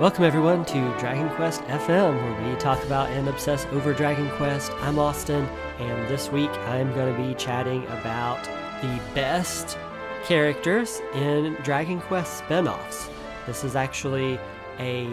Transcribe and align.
Welcome 0.00 0.24
everyone 0.24 0.64
to 0.64 0.98
Dragon 0.98 1.30
Quest 1.36 1.60
FM, 1.62 2.20
where 2.20 2.52
we 2.52 2.58
talk 2.58 2.82
about 2.82 3.10
and 3.10 3.28
obsess 3.28 3.64
over 3.66 3.94
Dragon 3.94 4.28
Quest. 4.30 4.72
I'm 4.80 4.98
Austin, 4.98 5.46
and 5.78 6.08
this 6.08 6.32
week 6.32 6.50
I'm 6.50 6.92
going 6.94 7.14
to 7.14 7.22
be 7.22 7.32
chatting 7.36 7.84
about 7.86 8.42
the 8.82 9.00
best 9.14 9.78
characters 10.24 11.00
in 11.14 11.56
Dragon 11.62 12.00
Quest 12.00 12.38
spin-offs. 12.38 13.08
This 13.46 13.62
is 13.62 13.76
actually 13.76 14.36
a 14.80 15.08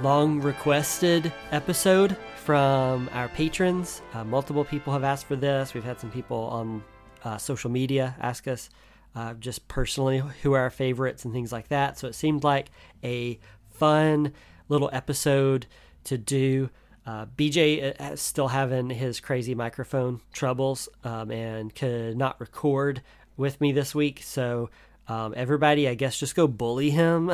long 0.00 0.40
requested 0.40 1.32
episode 1.52 2.16
from 2.42 3.08
our 3.12 3.28
patrons. 3.28 4.02
Uh, 4.12 4.24
multiple 4.24 4.64
people 4.64 4.92
have 4.92 5.04
asked 5.04 5.26
for 5.26 5.36
this. 5.36 5.72
We've 5.72 5.84
had 5.84 6.00
some 6.00 6.10
people 6.10 6.48
on 6.48 6.82
uh, 7.22 7.38
social 7.38 7.70
media 7.70 8.16
ask 8.20 8.48
us 8.48 8.70
uh, 9.14 9.34
just 9.34 9.68
personally 9.68 10.20
who 10.42 10.52
are 10.52 10.62
our 10.62 10.70
favorites 10.70 11.24
and 11.24 11.32
things 11.32 11.52
like 11.52 11.68
that. 11.68 11.96
So 11.96 12.08
it 12.08 12.14
seemed 12.14 12.42
like 12.42 12.70
a 13.04 13.38
fun 13.76 14.32
little 14.68 14.90
episode 14.92 15.66
to 16.04 16.18
do. 16.18 16.70
Uh, 17.06 17.26
BJ 17.36 17.78
is 17.78 18.00
uh, 18.00 18.16
still 18.16 18.48
having 18.48 18.90
his 18.90 19.20
crazy 19.20 19.54
microphone 19.54 20.20
troubles 20.32 20.88
um, 21.04 21.30
and 21.30 21.74
could 21.74 22.16
not 22.16 22.40
record 22.40 23.02
with 23.36 23.60
me 23.60 23.70
this 23.72 23.94
week. 23.94 24.20
So, 24.22 24.70
um, 25.08 25.34
everybody, 25.36 25.88
I 25.88 25.94
guess, 25.94 26.18
just 26.18 26.34
go 26.34 26.48
bully 26.48 26.90
him 26.90 27.30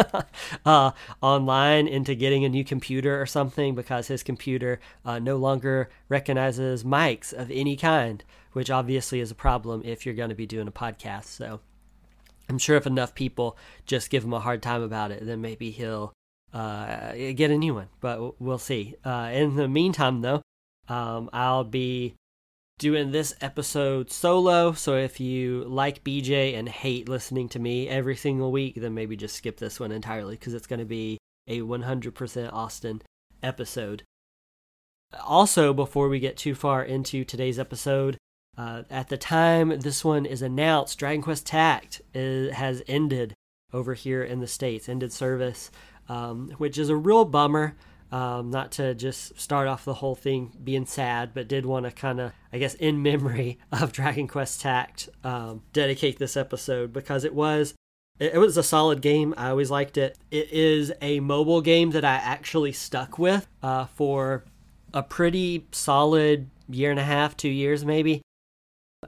uh, 0.66 0.92
online 1.20 1.88
into 1.88 2.14
getting 2.14 2.46
a 2.46 2.48
new 2.48 2.64
computer 2.64 3.20
or 3.20 3.26
something 3.26 3.74
because 3.74 4.08
his 4.08 4.22
computer 4.22 4.80
uh, 5.04 5.18
no 5.18 5.36
longer 5.36 5.90
recognizes 6.08 6.84
mics 6.84 7.34
of 7.34 7.50
any 7.50 7.76
kind, 7.76 8.24
which 8.52 8.70
obviously 8.70 9.20
is 9.20 9.30
a 9.30 9.34
problem 9.34 9.82
if 9.84 10.06
you're 10.06 10.14
going 10.14 10.30
to 10.30 10.34
be 10.34 10.46
doing 10.46 10.68
a 10.68 10.72
podcast. 10.72 11.24
So, 11.24 11.60
I'm 12.48 12.58
sure 12.58 12.76
if 12.76 12.86
enough 12.86 13.14
people 13.14 13.56
just 13.86 14.10
give 14.10 14.24
him 14.24 14.32
a 14.32 14.40
hard 14.40 14.62
time 14.62 14.82
about 14.82 15.10
it, 15.10 15.24
then 15.24 15.40
maybe 15.40 15.70
he'll 15.70 16.12
uh, 16.52 17.12
get 17.34 17.50
a 17.50 17.58
new 17.58 17.74
one. 17.74 17.88
But 18.00 18.40
we'll 18.40 18.58
see. 18.58 18.94
Uh, 19.04 19.30
in 19.32 19.56
the 19.56 19.68
meantime, 19.68 20.22
though, 20.22 20.42
um, 20.88 21.28
I'll 21.32 21.64
be 21.64 22.14
doing 22.78 23.10
this 23.10 23.34
episode 23.40 24.10
solo. 24.10 24.72
So 24.72 24.96
if 24.96 25.18
you 25.18 25.64
like 25.64 26.04
BJ 26.04 26.56
and 26.56 26.68
hate 26.68 27.08
listening 27.08 27.48
to 27.50 27.58
me 27.58 27.88
every 27.88 28.16
single 28.16 28.52
week, 28.52 28.74
then 28.76 28.94
maybe 28.94 29.16
just 29.16 29.34
skip 29.34 29.58
this 29.58 29.80
one 29.80 29.92
entirely 29.92 30.34
because 30.34 30.54
it's 30.54 30.66
going 30.66 30.80
to 30.80 30.86
be 30.86 31.18
a 31.48 31.60
100% 31.60 32.52
Austin 32.52 33.02
episode. 33.42 34.02
Also, 35.24 35.72
before 35.72 36.08
we 36.08 36.18
get 36.18 36.36
too 36.36 36.54
far 36.54 36.82
into 36.82 37.24
today's 37.24 37.58
episode, 37.58 38.18
uh, 38.56 38.82
at 38.90 39.08
the 39.08 39.16
time 39.16 39.80
this 39.80 40.04
one 40.04 40.26
is 40.26 40.42
announced, 40.42 40.98
Dragon 40.98 41.22
Quest 41.22 41.46
Tact 41.46 42.00
is, 42.14 42.52
has 42.54 42.82
ended 42.88 43.34
over 43.72 43.94
here 43.94 44.22
in 44.22 44.40
the 44.40 44.46
States, 44.46 44.88
ended 44.88 45.12
service, 45.12 45.70
um, 46.08 46.50
which 46.58 46.78
is 46.78 46.88
a 46.88 46.96
real 46.96 47.24
bummer. 47.24 47.76
Um, 48.12 48.50
not 48.50 48.70
to 48.72 48.94
just 48.94 49.38
start 49.38 49.66
off 49.66 49.84
the 49.84 49.94
whole 49.94 50.14
thing 50.14 50.52
being 50.62 50.86
sad, 50.86 51.34
but 51.34 51.48
did 51.48 51.66
want 51.66 51.86
to 51.86 51.90
kind 51.90 52.20
of, 52.20 52.32
I 52.52 52.58
guess, 52.58 52.74
in 52.74 53.02
memory 53.02 53.58
of 53.72 53.92
Dragon 53.92 54.28
Quest 54.28 54.60
Tact, 54.60 55.08
um, 55.24 55.62
dedicate 55.72 56.18
this 56.18 56.36
episode 56.36 56.92
because 56.92 57.24
it 57.24 57.34
was 57.34 57.74
it 58.18 58.38
was 58.38 58.56
a 58.56 58.62
solid 58.62 59.02
game. 59.02 59.34
I 59.36 59.50
always 59.50 59.70
liked 59.70 59.98
it. 59.98 60.16
It 60.30 60.50
is 60.50 60.92
a 61.02 61.20
mobile 61.20 61.60
game 61.60 61.90
that 61.90 62.04
I 62.04 62.14
actually 62.14 62.72
stuck 62.72 63.18
with 63.18 63.46
uh, 63.62 63.86
for 63.86 64.44
a 64.94 65.02
pretty 65.02 65.66
solid 65.72 66.48
year 66.68 66.90
and 66.90 67.00
a 67.00 67.04
half, 67.04 67.36
two 67.36 67.50
years 67.50 67.84
maybe. 67.84 68.22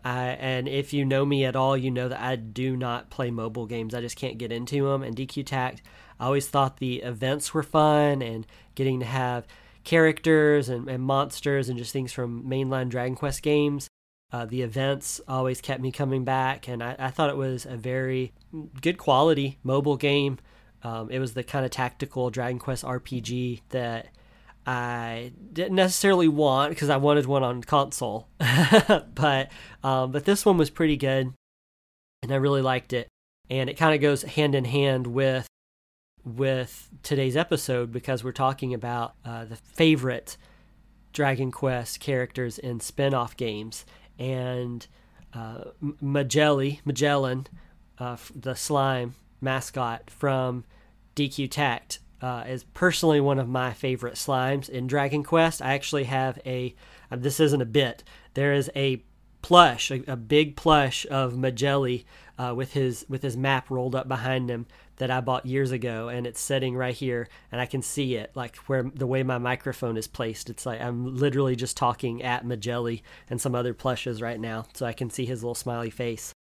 I, 0.04 0.28
and 0.28 0.68
if 0.68 0.92
you 0.92 1.04
know 1.04 1.24
me 1.24 1.44
at 1.44 1.56
all, 1.56 1.76
you 1.76 1.90
know 1.90 2.08
that 2.08 2.20
I 2.20 2.36
do 2.36 2.76
not 2.76 3.10
play 3.10 3.30
mobile 3.30 3.66
games. 3.66 3.94
I 3.94 4.00
just 4.00 4.16
can't 4.16 4.38
get 4.38 4.52
into 4.52 4.88
them. 4.88 5.02
And 5.02 5.16
DQ 5.16 5.46
Tact, 5.46 5.82
I 6.20 6.26
always 6.26 6.48
thought 6.48 6.78
the 6.78 7.02
events 7.02 7.54
were 7.54 7.62
fun 7.62 8.22
and 8.22 8.46
getting 8.74 9.00
to 9.00 9.06
have 9.06 9.46
characters 9.84 10.68
and, 10.68 10.88
and 10.88 11.02
monsters 11.02 11.68
and 11.68 11.78
just 11.78 11.92
things 11.92 12.12
from 12.12 12.44
mainline 12.44 12.88
Dragon 12.88 13.16
Quest 13.16 13.42
games. 13.42 13.88
Uh, 14.30 14.44
the 14.44 14.60
events 14.60 15.20
always 15.26 15.62
kept 15.62 15.80
me 15.80 15.90
coming 15.90 16.22
back, 16.22 16.68
and 16.68 16.82
I, 16.82 16.94
I 16.98 17.10
thought 17.10 17.30
it 17.30 17.36
was 17.36 17.64
a 17.64 17.76
very 17.76 18.34
good 18.82 18.98
quality 18.98 19.58
mobile 19.62 19.96
game. 19.96 20.38
Um, 20.82 21.10
it 21.10 21.18
was 21.18 21.32
the 21.32 21.42
kind 21.42 21.64
of 21.64 21.70
tactical 21.70 22.28
Dragon 22.28 22.58
Quest 22.58 22.84
RPG 22.84 23.62
that 23.70 24.08
I 24.68 25.32
didn't 25.50 25.76
necessarily 25.76 26.28
want 26.28 26.68
because 26.72 26.90
I 26.90 26.98
wanted 26.98 27.24
one 27.24 27.42
on 27.42 27.62
console, 27.62 28.28
but 28.38 29.50
um, 29.82 30.12
but 30.12 30.26
this 30.26 30.44
one 30.44 30.58
was 30.58 30.68
pretty 30.68 30.98
good, 30.98 31.32
and 32.22 32.30
I 32.30 32.36
really 32.36 32.60
liked 32.60 32.92
it. 32.92 33.08
And 33.48 33.70
it 33.70 33.78
kind 33.78 33.94
of 33.94 34.02
goes 34.02 34.24
hand 34.24 34.54
in 34.54 34.66
hand 34.66 35.06
with 35.06 35.46
with 36.22 36.90
today's 37.02 37.34
episode 37.34 37.90
because 37.90 38.22
we're 38.22 38.32
talking 38.32 38.74
about 38.74 39.14
uh, 39.24 39.46
the 39.46 39.56
favorite 39.56 40.36
Dragon 41.14 41.50
Quest 41.50 41.98
characters 41.98 42.58
in 42.58 42.78
spin-off 42.80 43.38
games, 43.38 43.86
and 44.18 44.86
uh, 45.32 45.64
Majelly, 45.82 46.80
Magellan, 46.84 47.46
uh, 47.98 48.18
the 48.36 48.54
slime 48.54 49.14
mascot 49.40 50.10
from 50.10 50.66
DQ 51.16 51.50
Tact 51.50 52.00
uh, 52.20 52.44
is 52.46 52.64
personally 52.64 53.20
one 53.20 53.38
of 53.38 53.48
my 53.48 53.72
favorite 53.72 54.14
slimes 54.14 54.68
in 54.68 54.86
Dragon 54.86 55.22
Quest. 55.22 55.62
I 55.62 55.74
actually 55.74 56.04
have 56.04 56.38
a, 56.44 56.74
uh, 57.10 57.16
this 57.16 57.40
isn't 57.40 57.62
a 57.62 57.66
bit, 57.66 58.04
there 58.34 58.52
is 58.52 58.70
a 58.74 59.02
plush, 59.42 59.90
a, 59.90 60.02
a 60.06 60.16
big 60.16 60.56
plush 60.56 61.06
of 61.10 61.34
Majelly 61.34 62.04
uh, 62.38 62.54
with 62.54 62.72
his 62.72 63.04
with 63.08 63.22
his 63.22 63.36
map 63.36 63.70
rolled 63.70 63.94
up 63.94 64.06
behind 64.06 64.48
him 64.50 64.66
that 64.96 65.10
I 65.10 65.20
bought 65.20 65.46
years 65.46 65.70
ago, 65.70 66.08
and 66.08 66.26
it's 66.26 66.40
sitting 66.40 66.76
right 66.76 66.94
here, 66.94 67.28
and 67.50 67.60
I 67.60 67.66
can 67.66 67.82
see 67.82 68.14
it 68.14 68.32
like 68.34 68.56
where 68.66 68.82
the 68.82 69.06
way 69.06 69.22
my 69.22 69.38
microphone 69.38 69.96
is 69.96 70.06
placed. 70.06 70.50
It's 70.50 70.66
like 70.66 70.80
I'm 70.80 71.16
literally 71.16 71.56
just 71.56 71.76
talking 71.76 72.22
at 72.22 72.44
Majelly 72.44 73.02
and 73.28 73.40
some 73.40 73.54
other 73.54 73.74
plushes 73.74 74.22
right 74.22 74.38
now, 74.38 74.66
so 74.74 74.86
I 74.86 74.92
can 74.92 75.10
see 75.10 75.26
his 75.26 75.42
little 75.42 75.54
smiley 75.54 75.90
face. 75.90 76.32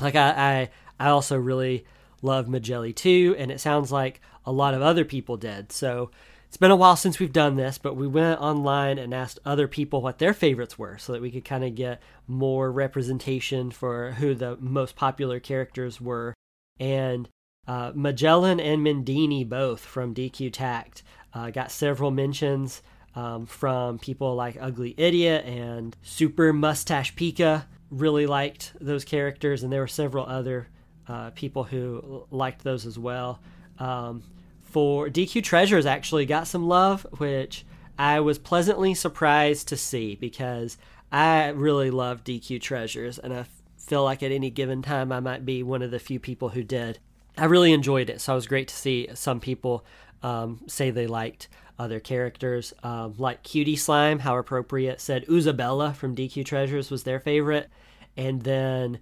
Like 0.00 0.16
I, 0.16 0.68
I, 0.98 1.06
I 1.06 1.10
also 1.10 1.36
really 1.36 1.84
love 2.22 2.46
Majelly 2.46 2.94
too, 2.94 3.34
and 3.38 3.50
it 3.50 3.60
sounds 3.60 3.90
like 3.90 4.20
a 4.44 4.52
lot 4.52 4.74
of 4.74 4.82
other 4.82 5.04
people 5.04 5.36
did. 5.36 5.72
So 5.72 6.10
it's 6.50 6.56
been 6.56 6.72
a 6.72 6.76
while 6.76 6.96
since 6.96 7.20
we've 7.20 7.32
done 7.32 7.54
this, 7.54 7.78
but 7.78 7.96
we 7.96 8.08
went 8.08 8.40
online 8.40 8.98
and 8.98 9.14
asked 9.14 9.38
other 9.44 9.68
people 9.68 10.02
what 10.02 10.18
their 10.18 10.34
favorites 10.34 10.76
were 10.76 10.98
so 10.98 11.12
that 11.12 11.22
we 11.22 11.30
could 11.30 11.44
kind 11.44 11.62
of 11.62 11.76
get 11.76 12.02
more 12.26 12.72
representation 12.72 13.70
for 13.70 14.12
who 14.12 14.34
the 14.34 14.56
most 14.56 14.96
popular 14.96 15.38
characters 15.38 16.00
were. 16.00 16.34
And 16.80 17.28
uh, 17.68 17.92
Majelly 17.92 18.60
and 18.60 18.84
Mendini, 18.84 19.48
both 19.48 19.80
from 19.80 20.12
DQ 20.12 20.52
Tact, 20.52 21.04
uh, 21.32 21.50
got 21.50 21.70
several 21.70 22.10
mentions 22.10 22.82
um, 23.14 23.46
from 23.46 24.00
people 24.00 24.34
like 24.34 24.56
Ugly 24.60 24.96
Idiot 24.98 25.44
and 25.44 25.96
Super 26.02 26.52
Mustache 26.52 27.14
Pika. 27.14 27.66
Really 27.90 28.26
liked 28.26 28.72
those 28.80 29.04
characters, 29.04 29.62
and 29.62 29.72
there 29.72 29.82
were 29.82 29.86
several 29.86 30.26
other 30.26 30.68
uh, 31.10 31.30
people 31.30 31.64
who 31.64 32.24
liked 32.30 32.62
those 32.62 32.86
as 32.86 32.96
well. 32.96 33.40
Um, 33.80 34.22
for 34.62 35.08
DQ 35.08 35.42
Treasures 35.42 35.84
actually 35.84 36.24
got 36.24 36.46
some 36.46 36.68
love, 36.68 37.04
which 37.18 37.64
I 37.98 38.20
was 38.20 38.38
pleasantly 38.38 38.94
surprised 38.94 39.66
to 39.68 39.76
see 39.76 40.14
because 40.14 40.78
I 41.10 41.48
really 41.48 41.90
love 41.90 42.22
DQ 42.22 42.60
Treasures, 42.60 43.18
and 43.18 43.34
I 43.34 43.46
feel 43.76 44.04
like 44.04 44.22
at 44.22 44.30
any 44.30 44.50
given 44.50 44.82
time 44.82 45.10
I 45.10 45.18
might 45.18 45.44
be 45.44 45.64
one 45.64 45.82
of 45.82 45.90
the 45.90 45.98
few 45.98 46.20
people 46.20 46.50
who 46.50 46.62
did. 46.62 47.00
I 47.36 47.46
really 47.46 47.72
enjoyed 47.72 48.08
it, 48.08 48.20
so 48.20 48.34
it 48.34 48.36
was 48.36 48.46
great 48.46 48.68
to 48.68 48.76
see 48.76 49.08
some 49.14 49.40
people 49.40 49.84
um, 50.22 50.60
say 50.68 50.90
they 50.90 51.08
liked 51.08 51.48
other 51.76 51.98
characters. 51.98 52.72
Um, 52.84 53.14
like 53.18 53.42
Cutie 53.42 53.74
Slime, 53.74 54.20
how 54.20 54.36
appropriate, 54.36 55.00
said 55.00 55.26
Uzabella 55.26 55.92
from 55.96 56.14
DQ 56.14 56.44
Treasures 56.44 56.88
was 56.88 57.02
their 57.02 57.18
favorite. 57.18 57.68
And 58.16 58.42
then 58.42 59.00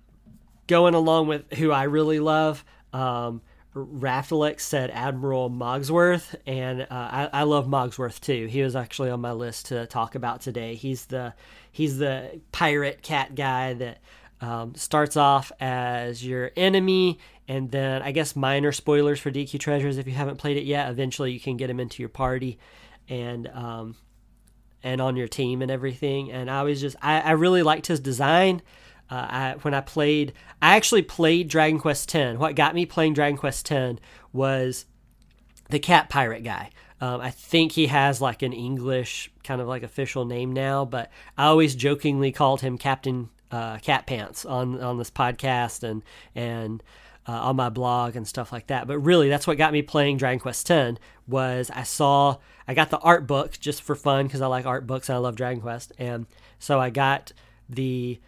going 0.69 0.95
along 0.95 1.27
with 1.27 1.53
who 1.55 1.73
I 1.73 1.85
really 1.85 2.21
love, 2.21 2.65
um, 2.93 3.43
said 4.59 4.91
Admiral 4.91 5.51
Mogsworth, 5.51 6.35
and 6.47 6.83
uh, 6.83 6.87
I, 6.91 7.31
I, 7.33 7.43
love 7.43 7.67
Mogsworth 7.67 8.21
too. 8.21 8.47
He 8.47 8.63
was 8.63 8.77
actually 8.77 9.11
on 9.11 9.21
my 9.21 9.33
list 9.33 9.67
to 9.67 9.87
talk 9.87 10.15
about 10.15 10.41
today. 10.41 10.75
He's 10.75 11.07
the 11.07 11.35
he's 11.71 11.99
the 11.99 12.41
pirate 12.53 13.03
cat 13.03 13.35
guy 13.35 13.75
that 13.75 13.99
um, 14.41 14.75
starts 14.75 15.17
off 15.17 15.53
as 15.61 16.25
your 16.25 16.51
enemy, 16.57 17.19
and 17.47 17.71
then 17.71 18.03
I 18.03 18.13
guess 18.13 18.37
minor 18.37 18.73
spoilers 18.73 19.21
for 19.21 19.31
DQ 19.31 19.59
Treasures 19.61 19.99
if 19.99 20.07
you 20.07 20.15
haven't 20.15 20.39
played 20.39 20.57
it 20.57 20.65
yet. 20.65 20.91
Eventually, 20.91 21.33
you 21.33 21.41
can 21.41 21.57
get 21.57 21.71
him 21.71 21.81
into 21.81 22.03
your 22.03 22.09
party, 22.09 22.59
and 23.09 23.49
um, 23.49 23.97
and 24.83 25.01
on 25.01 25.17
your 25.17 25.29
team 25.29 25.63
and 25.63 25.71
everything. 25.71 26.31
And 26.31 26.51
I 26.51 26.63
was 26.63 26.81
just 26.81 26.97
I, 27.03 27.21
I 27.21 27.31
really 27.33 27.63
liked 27.63 27.87
his 27.87 28.01
design. 28.01 28.63
Uh, 29.11 29.15
I, 29.15 29.57
when 29.63 29.75
I 29.75 29.81
played, 29.81 30.33
I 30.61 30.77
actually 30.77 31.03
played 31.03 31.49
Dragon 31.49 31.79
Quest 31.79 32.15
X. 32.15 32.39
What 32.39 32.57
got 32.57 32.75
me 32.75 32.85
playing 32.87 33.15
Dragon 33.15 33.39
Quest 33.39 33.71
X 33.71 34.01
was 34.33 34.85
the 35.71 35.79
cat 35.79 36.09
pirate 36.09 36.45
guy. 36.45 36.71
Um, 37.01 37.21
I 37.21 37.31
think 37.31 37.73
he 37.73 37.87
has 37.87 38.21
like 38.21 38.43
an 38.43 38.53
English 38.53 39.31
kind 39.45 39.61
of 39.61 39.69
like 39.69 39.83
official 39.83 40.25
name 40.25 40.53
now, 40.53 40.85
but 40.85 41.11
I 41.37 41.45
always 41.45 41.75
jokingly 41.75 42.33
called 42.33 42.61
him 42.61 42.77
Captain 42.77 43.31
uh, 43.51 43.79
Cat 43.79 44.07
Pants 44.07 44.45
on 44.45 44.81
on 44.81 44.99
this 44.99 45.11
podcast 45.11 45.83
and 45.83 46.03
and 46.35 46.83
uh, 47.27 47.33
on 47.33 47.57
my 47.57 47.69
blog 47.69 48.17
and 48.17 48.27
stuff 48.27 48.53
like 48.53 48.67
that. 48.67 48.87
But 48.87 48.99
really, 48.99 49.29
that's 49.29 49.47
what 49.47 49.59
got 49.59 49.73
me 49.73 49.83
playing 49.83 50.17
Dragon 50.17 50.41
Quest 50.41 50.69
X. 50.71 50.99
Was 51.29 51.71
I 51.73 51.85
saw 51.85 52.39
I 52.67 52.75
got 52.75 52.91
the 52.91 52.99
art 52.99 53.27
book 53.27 53.59
just 53.61 53.83
for 53.83 53.95
fun 53.95 54.27
because 54.27 54.41
I 54.41 54.47
like 54.49 54.67
art 54.67 54.87
books 54.87 55.09
and 55.09 55.17
I 55.17 55.19
love 55.19 55.37
Dragon 55.37 55.63
Quest, 55.63 55.93
and 55.99 56.27
so 56.59 56.81
I 56.81 56.91
got 56.91 57.33
the 57.69 58.19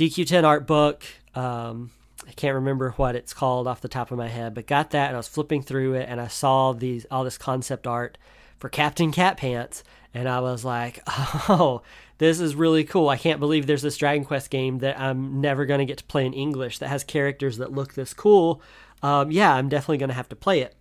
DQ10 0.00 0.44
art 0.44 0.66
book. 0.66 1.04
Um, 1.34 1.90
I 2.26 2.32
can't 2.32 2.54
remember 2.54 2.92
what 2.92 3.14
it's 3.14 3.34
called 3.34 3.66
off 3.66 3.82
the 3.82 3.88
top 3.88 4.10
of 4.10 4.16
my 4.16 4.28
head, 4.28 4.54
but 4.54 4.66
got 4.66 4.92
that 4.92 5.08
and 5.08 5.14
I 5.14 5.18
was 5.18 5.28
flipping 5.28 5.62
through 5.62 5.92
it 5.94 6.08
and 6.08 6.18
I 6.18 6.28
saw 6.28 6.72
these 6.72 7.04
all 7.10 7.22
this 7.22 7.36
concept 7.36 7.86
art 7.86 8.16
for 8.58 8.70
Captain 8.70 9.12
Cat 9.12 9.36
Pants 9.36 9.84
and 10.14 10.26
I 10.26 10.40
was 10.40 10.64
like, 10.64 11.02
"Oh, 11.06 11.82
this 12.16 12.40
is 12.40 12.54
really 12.54 12.82
cool. 12.82 13.10
I 13.10 13.18
can't 13.18 13.40
believe 13.40 13.66
there's 13.66 13.82
this 13.82 13.98
Dragon 13.98 14.24
Quest 14.24 14.48
game 14.48 14.78
that 14.78 14.98
I'm 14.98 15.42
never 15.42 15.66
going 15.66 15.80
to 15.80 15.86
get 15.86 15.98
to 15.98 16.04
play 16.04 16.24
in 16.24 16.32
English 16.32 16.78
that 16.78 16.88
has 16.88 17.04
characters 17.04 17.58
that 17.58 17.72
look 17.72 17.92
this 17.92 18.14
cool. 18.14 18.62
Um, 19.02 19.30
yeah, 19.30 19.54
I'm 19.54 19.68
definitely 19.68 19.98
going 19.98 20.08
to 20.08 20.14
have 20.14 20.30
to 20.30 20.36
play 20.36 20.60
it." 20.60 20.76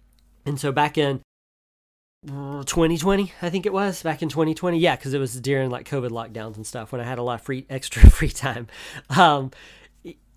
And 0.46 0.58
so 0.58 0.72
back 0.72 0.98
in 0.98 1.22
2020 2.28 3.32
i 3.42 3.50
think 3.50 3.66
it 3.66 3.72
was 3.72 4.04
back 4.04 4.22
in 4.22 4.28
2020 4.28 4.78
yeah 4.78 4.94
because 4.94 5.14
it 5.14 5.20
was 5.20 5.40
during 5.40 5.70
like 5.70 5.88
covid 5.88 6.10
lockdowns 6.10 6.58
and 6.58 6.68
stuff 6.68 6.92
when 6.92 7.00
i 7.00 7.04
had 7.06 7.18
a 7.18 7.24
lot 7.24 7.36
of 7.36 7.42
free 7.42 7.66
extra 7.70 8.10
free 8.10 8.30
time. 8.30 8.68
Um, 9.10 9.52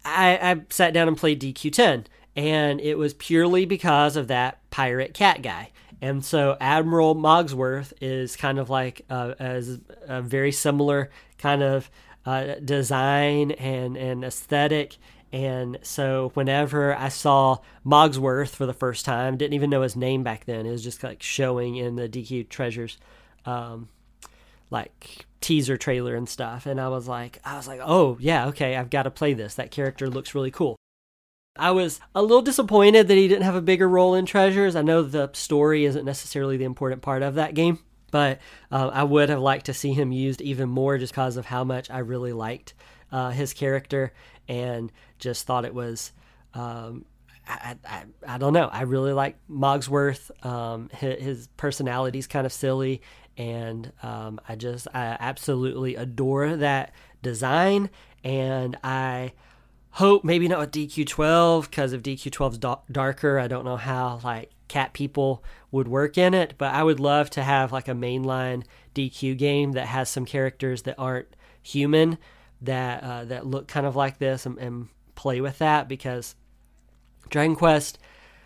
I, 0.05 0.39
I 0.51 0.61
sat 0.71 0.95
down 0.95 1.09
and 1.09 1.17
played 1.17 1.41
dq10 1.41 2.05
and 2.37 2.81
it 2.81 2.97
was 2.97 3.15
purely 3.15 3.65
because 3.65 4.17
of 4.17 4.29
that 4.29 4.59
pirate 4.71 5.15
cat 5.15 5.43
guy. 5.43 5.71
And 6.01 6.25
so 6.25 6.57
admiral 6.61 7.15
mogsworth 7.15 7.93
is 8.01 8.37
kind 8.37 8.59
of 8.59 8.71
like 8.71 9.03
uh, 9.09 9.35
as 9.39 9.81
a 10.09 10.21
very 10.23 10.51
similar 10.51 11.11
kind 11.39 11.63
of 11.63 11.91
uh, 12.25 12.55
design 12.65 13.53
and, 13.53 13.97
and 13.97 14.25
aesthetic 14.25 14.97
and 15.33 15.79
so 15.83 16.31
whenever 16.35 16.95
I 16.95 17.09
saw 17.09 17.59
Mogsworth 17.87 18.51
for 18.51 18.67
the 18.67 18.75
first 18.75 19.07
time, 19.07 19.39
didn't 19.39 19.55
even 19.55 19.71
know 19.71 19.81
his 19.81 19.97
name 19.97 20.23
back 20.23 20.45
then. 20.45 20.67
It 20.67 20.71
was 20.71 20.85
just 20.85 21.03
like 21.03 21.23
showing 21.23 21.77
in 21.77 21.97
the 21.97 22.09
DQ 22.09 22.51
Treasures, 22.51 22.99
um, 23.47 23.89
like 24.71 25.25
teaser 25.41 25.79
trailer 25.79 26.15
and 26.15 26.29
stuff. 26.29 26.67
And 26.67 26.79
I 26.79 26.89
was 26.89 27.09
like, 27.09 27.41
I 27.45 27.57
was 27.57 27.67
like, 27.67 27.81
oh 27.83 28.19
yeah, 28.21 28.49
okay, 28.49 28.77
I've 28.77 28.91
got 28.91 29.05
to 29.05 29.11
play 29.11 29.33
this. 29.33 29.55
That 29.55 29.71
character 29.71 30.11
looks 30.11 30.35
really 30.35 30.51
cool. 30.51 30.77
I 31.57 31.71
was 31.71 32.01
a 32.15 32.23
little 32.23 32.43
disappointed 32.43 33.09
that 33.09 33.17
he 33.17 33.29
didn't 33.29 33.45
have 33.45 33.55
a 33.55 33.63
bigger 33.63 33.89
role 33.89 34.15
in 34.15 34.27
Treasures. 34.27 34.77
I 34.77 34.83
know 34.83 35.03
the 35.03 35.31
story 35.33 35.87
isn't 35.87 36.05
necessarily 36.05 36.59
the 36.59 36.65
important 36.65 37.03
part 37.03 37.23
of 37.23 37.35
that 37.35 37.55
game, 37.55 37.79
but 38.11 38.39
uh, 38.71 38.91
I 38.93 39.05
would 39.05 39.31
have 39.31 39.41
liked 39.41 39.67
to 39.67 39.75
see 39.75 39.93
him 39.93 40.13
used 40.13 40.43
even 40.43 40.69
more 40.69 40.99
just 40.99 41.13
because 41.13 41.37
of 41.37 41.47
how 41.47 41.65
much 41.65 41.91
I 41.91 41.99
really 41.99 42.33
liked 42.33 42.75
uh, 43.11 43.31
his 43.31 43.53
character 43.53 44.13
and 44.49 44.93
just 45.19 45.47
thought 45.47 45.65
it 45.65 45.75
was. 45.75 46.13
Um, 46.55 47.05
I, 47.47 47.77
I, 47.85 48.05
I, 48.27 48.39
don't 48.39 48.53
know. 48.53 48.69
I 48.69 48.83
really 48.83 49.13
like 49.13 49.37
Mogsworth. 49.51 50.31
Um, 50.47 50.91
his, 50.95 51.23
his 51.23 51.49
personality 51.57 52.19
is 52.21 52.27
kind 52.27 52.47
of 52.47 52.53
silly, 52.53 53.03
and 53.37 53.93
um, 54.03 54.41
I 54.49 54.55
just 54.55 54.87
I 54.95 55.17
absolutely 55.19 55.97
adore 55.97 56.57
that 56.57 56.93
design. 57.23 57.91
And 58.23 58.77
I 58.85 59.33
hope 59.91 60.25
maybe 60.25 60.49
not 60.49 60.61
with 60.61 60.71
DQ12 60.73 61.69
because 61.69 61.93
if 61.93 62.03
DQ12 62.03 62.53
is 62.53 62.59
da- 62.59 62.81
darker, 62.91 63.39
I 63.39 63.49
don't 63.49 63.65
know 63.65 63.77
how 63.77 64.21
like 64.23 64.51
cat 64.69 64.93
people 64.93 65.43
would 65.71 65.89
work 65.89 66.17
in 66.17 66.35
it. 66.35 66.55
But 66.59 66.75
I 66.75 66.83
would 66.83 67.01
love 67.01 67.31
to 67.31 67.43
have 67.43 67.73
like 67.73 67.89
a 67.89 67.93
mainline 67.93 68.65
DQ 68.95 69.37
game 69.37 69.73
that 69.73 69.87
has 69.87 70.09
some 70.09 70.25
characters 70.25 70.83
that 70.83 70.95
aren't 70.99 71.29
human 71.61 72.19
that 72.63 73.03
uh, 73.03 73.25
that 73.27 73.47
look 73.47 73.69
kind 73.69 73.87
of 73.87 73.97
like 73.97 74.19
this 74.19 74.47
and, 74.47 74.59
and 74.59 74.89
play 75.15 75.41
with 75.41 75.59
that 75.59 75.89
because 75.89 76.35
Dragon 77.29 77.57
Quest. 77.57 77.99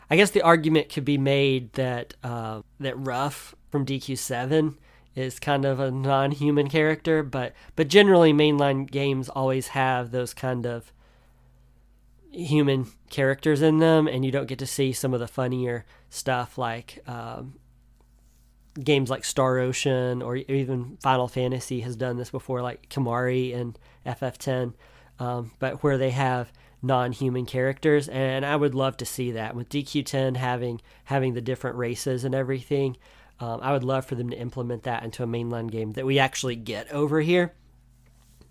I 0.08 0.14
guess 0.14 0.30
the 0.30 0.42
argument 0.42 0.88
could 0.88 1.04
be 1.04 1.18
made 1.18 1.72
that 1.72 2.14
uh, 2.22 2.62
that 2.78 2.96
Ruff 2.96 3.56
from 3.70 3.84
DQ7 3.84 4.76
is 5.16 5.40
kind 5.40 5.64
of 5.64 5.80
a 5.80 5.90
non-human 5.90 6.68
character, 6.68 7.22
but 7.22 7.54
but 7.74 7.88
generally 7.88 8.32
mainline 8.32 8.88
games 8.88 9.28
always 9.28 9.68
have 9.68 10.12
those 10.12 10.32
kind 10.32 10.66
of 10.66 10.92
human 12.30 12.86
characters 13.10 13.62
in 13.62 13.78
them, 13.78 14.06
and 14.06 14.24
you 14.24 14.30
don't 14.30 14.46
get 14.46 14.58
to 14.58 14.66
see 14.66 14.92
some 14.92 15.14
of 15.14 15.20
the 15.20 15.26
funnier 15.26 15.84
stuff 16.10 16.58
like 16.58 17.02
um, 17.08 17.54
games 18.82 19.10
like 19.10 19.24
Star 19.24 19.58
Ocean 19.58 20.22
or 20.22 20.36
even 20.36 20.96
Final 21.02 21.28
Fantasy 21.28 21.80
has 21.80 21.96
done 21.96 22.16
this 22.16 22.30
before, 22.30 22.62
like 22.62 22.88
Kimahri 22.88 23.56
and 23.56 23.78
FF10, 24.04 24.74
um, 25.18 25.52
but 25.58 25.82
where 25.82 25.98
they 25.98 26.10
have 26.10 26.52
non-human 26.82 27.46
characters, 27.46 28.08
and 28.08 28.44
I 28.44 28.56
would 28.56 28.74
love 28.74 28.96
to 28.98 29.06
see 29.06 29.32
that 29.32 29.56
with 29.56 29.68
DQ10 29.68 30.36
having 30.36 30.80
having 31.04 31.34
the 31.34 31.40
different 31.40 31.76
races 31.76 32.24
and 32.24 32.34
everything. 32.34 32.96
Um, 33.38 33.60
I 33.62 33.72
would 33.72 33.84
love 33.84 34.06
for 34.06 34.14
them 34.14 34.30
to 34.30 34.38
implement 34.38 34.84
that 34.84 35.02
into 35.02 35.22
a 35.22 35.26
mainline 35.26 35.70
game 35.70 35.92
that 35.92 36.06
we 36.06 36.18
actually 36.18 36.56
get 36.56 36.90
over 36.90 37.20
here. 37.20 37.52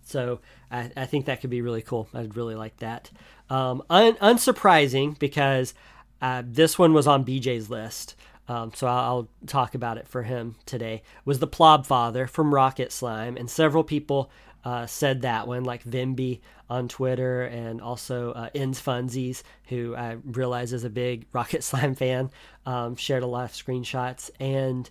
So 0.03 0.41
I, 0.69 0.91
I 0.95 1.05
think 1.05 1.25
that 1.25 1.41
could 1.41 1.49
be 1.49 1.61
really 1.61 1.81
cool. 1.81 2.07
I'd 2.13 2.35
really 2.35 2.53
like 2.53 2.77
that. 2.77 3.09
Um, 3.49 3.81
un- 3.89 4.15
unsurprising 4.15 5.17
because 5.17 5.73
uh, 6.21 6.43
this 6.45 6.77
one 6.77 6.93
was 6.93 7.07
on 7.07 7.25
BJ's 7.25 7.69
list. 7.69 8.15
Um, 8.47 8.71
so 8.75 8.87
I'll, 8.87 9.03
I'll, 9.03 9.27
talk 9.47 9.75
about 9.75 9.97
it 9.97 10.07
for 10.07 10.23
him 10.23 10.55
today. 10.65 11.01
Was 11.23 11.39
the 11.39 11.47
Plob 11.47 11.85
Father 11.85 12.27
from 12.27 12.53
Rocket 12.53 12.91
Slime, 12.91 13.37
and 13.37 13.49
several 13.49 13.83
people 13.83 14.29
uh, 14.63 14.85
said 14.85 15.21
that 15.21 15.47
one, 15.47 15.63
like 15.63 15.83
Vimby 15.83 16.41
on 16.69 16.87
Twitter, 16.87 17.43
and 17.43 17.81
also 17.81 18.31
uh, 18.33 18.49
Ins 18.53 18.81
Funsies, 18.81 19.41
who 19.65 19.95
I 19.95 20.17
realize 20.23 20.73
is 20.73 20.83
a 20.83 20.89
big 20.89 21.25
Rocket 21.33 21.63
Slime 21.63 21.95
fan, 21.95 22.29
um, 22.65 22.95
shared 22.95 23.23
a 23.23 23.27
lot 23.27 23.45
of 23.45 23.51
screenshots, 23.51 24.29
and 24.39 24.89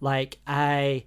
like 0.00 0.38
I. 0.46 1.04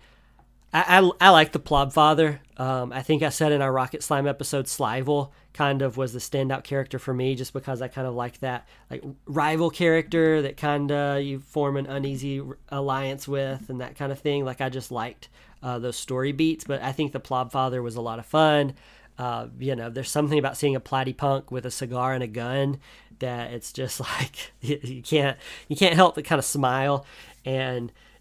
I, 0.73 0.99
I, 0.99 1.27
I 1.27 1.29
like 1.29 1.51
the 1.51 1.59
Plob 1.59 1.93
Father. 1.93 2.41
Um, 2.57 2.91
I 2.91 3.01
think 3.01 3.23
I 3.23 3.29
said 3.29 3.51
in 3.51 3.61
our 3.61 3.71
Rocket 3.71 4.03
Slime 4.03 4.27
episode, 4.27 4.65
Slivel 4.65 5.31
kind 5.53 5.81
of 5.81 5.97
was 5.97 6.13
the 6.13 6.19
standout 6.19 6.63
character 6.63 6.99
for 6.99 7.13
me 7.13 7.33
just 7.35 7.53
because 7.53 7.81
I 7.81 7.87
kind 7.87 8.07
of 8.07 8.13
like 8.13 8.39
that 8.41 8.67
like 8.91 9.03
rival 9.25 9.71
character 9.71 10.41
that 10.43 10.55
kind 10.55 10.91
of 10.91 11.23
you 11.23 11.39
form 11.39 11.77
an 11.77 11.87
uneasy 11.87 12.43
alliance 12.69 13.27
with 13.27 13.69
and 13.69 13.81
that 13.81 13.95
kind 13.95 14.11
of 14.11 14.19
thing. 14.19 14.45
Like 14.45 14.61
I 14.61 14.69
just 14.69 14.91
liked 14.91 15.29
uh, 15.63 15.79
those 15.79 15.97
story 15.97 16.31
beats, 16.31 16.63
but 16.63 16.81
I 16.81 16.91
think 16.91 17.11
the 17.11 17.19
Plob 17.19 17.51
Father 17.51 17.81
was 17.81 17.95
a 17.95 18.01
lot 18.01 18.19
of 18.19 18.25
fun. 18.25 18.73
Uh, 19.17 19.47
you 19.57 19.75
know, 19.75 19.89
there's 19.89 20.11
something 20.11 20.37
about 20.37 20.57
seeing 20.57 20.75
a 20.75 20.81
platypunk 20.81 21.49
with 21.49 21.65
a 21.65 21.71
cigar 21.71 22.13
and 22.13 22.23
a 22.23 22.27
gun 22.27 22.79
that 23.19 23.51
it's 23.51 23.73
just 23.73 23.99
like 24.01 24.51
you 24.61 25.01
can't 25.01 25.37
you 25.67 25.75
can't 25.75 25.95
help 25.95 26.15
but 26.15 26.25
kind 26.25 26.39
of 26.39 26.45
smile 26.45 27.05
and 27.45 27.91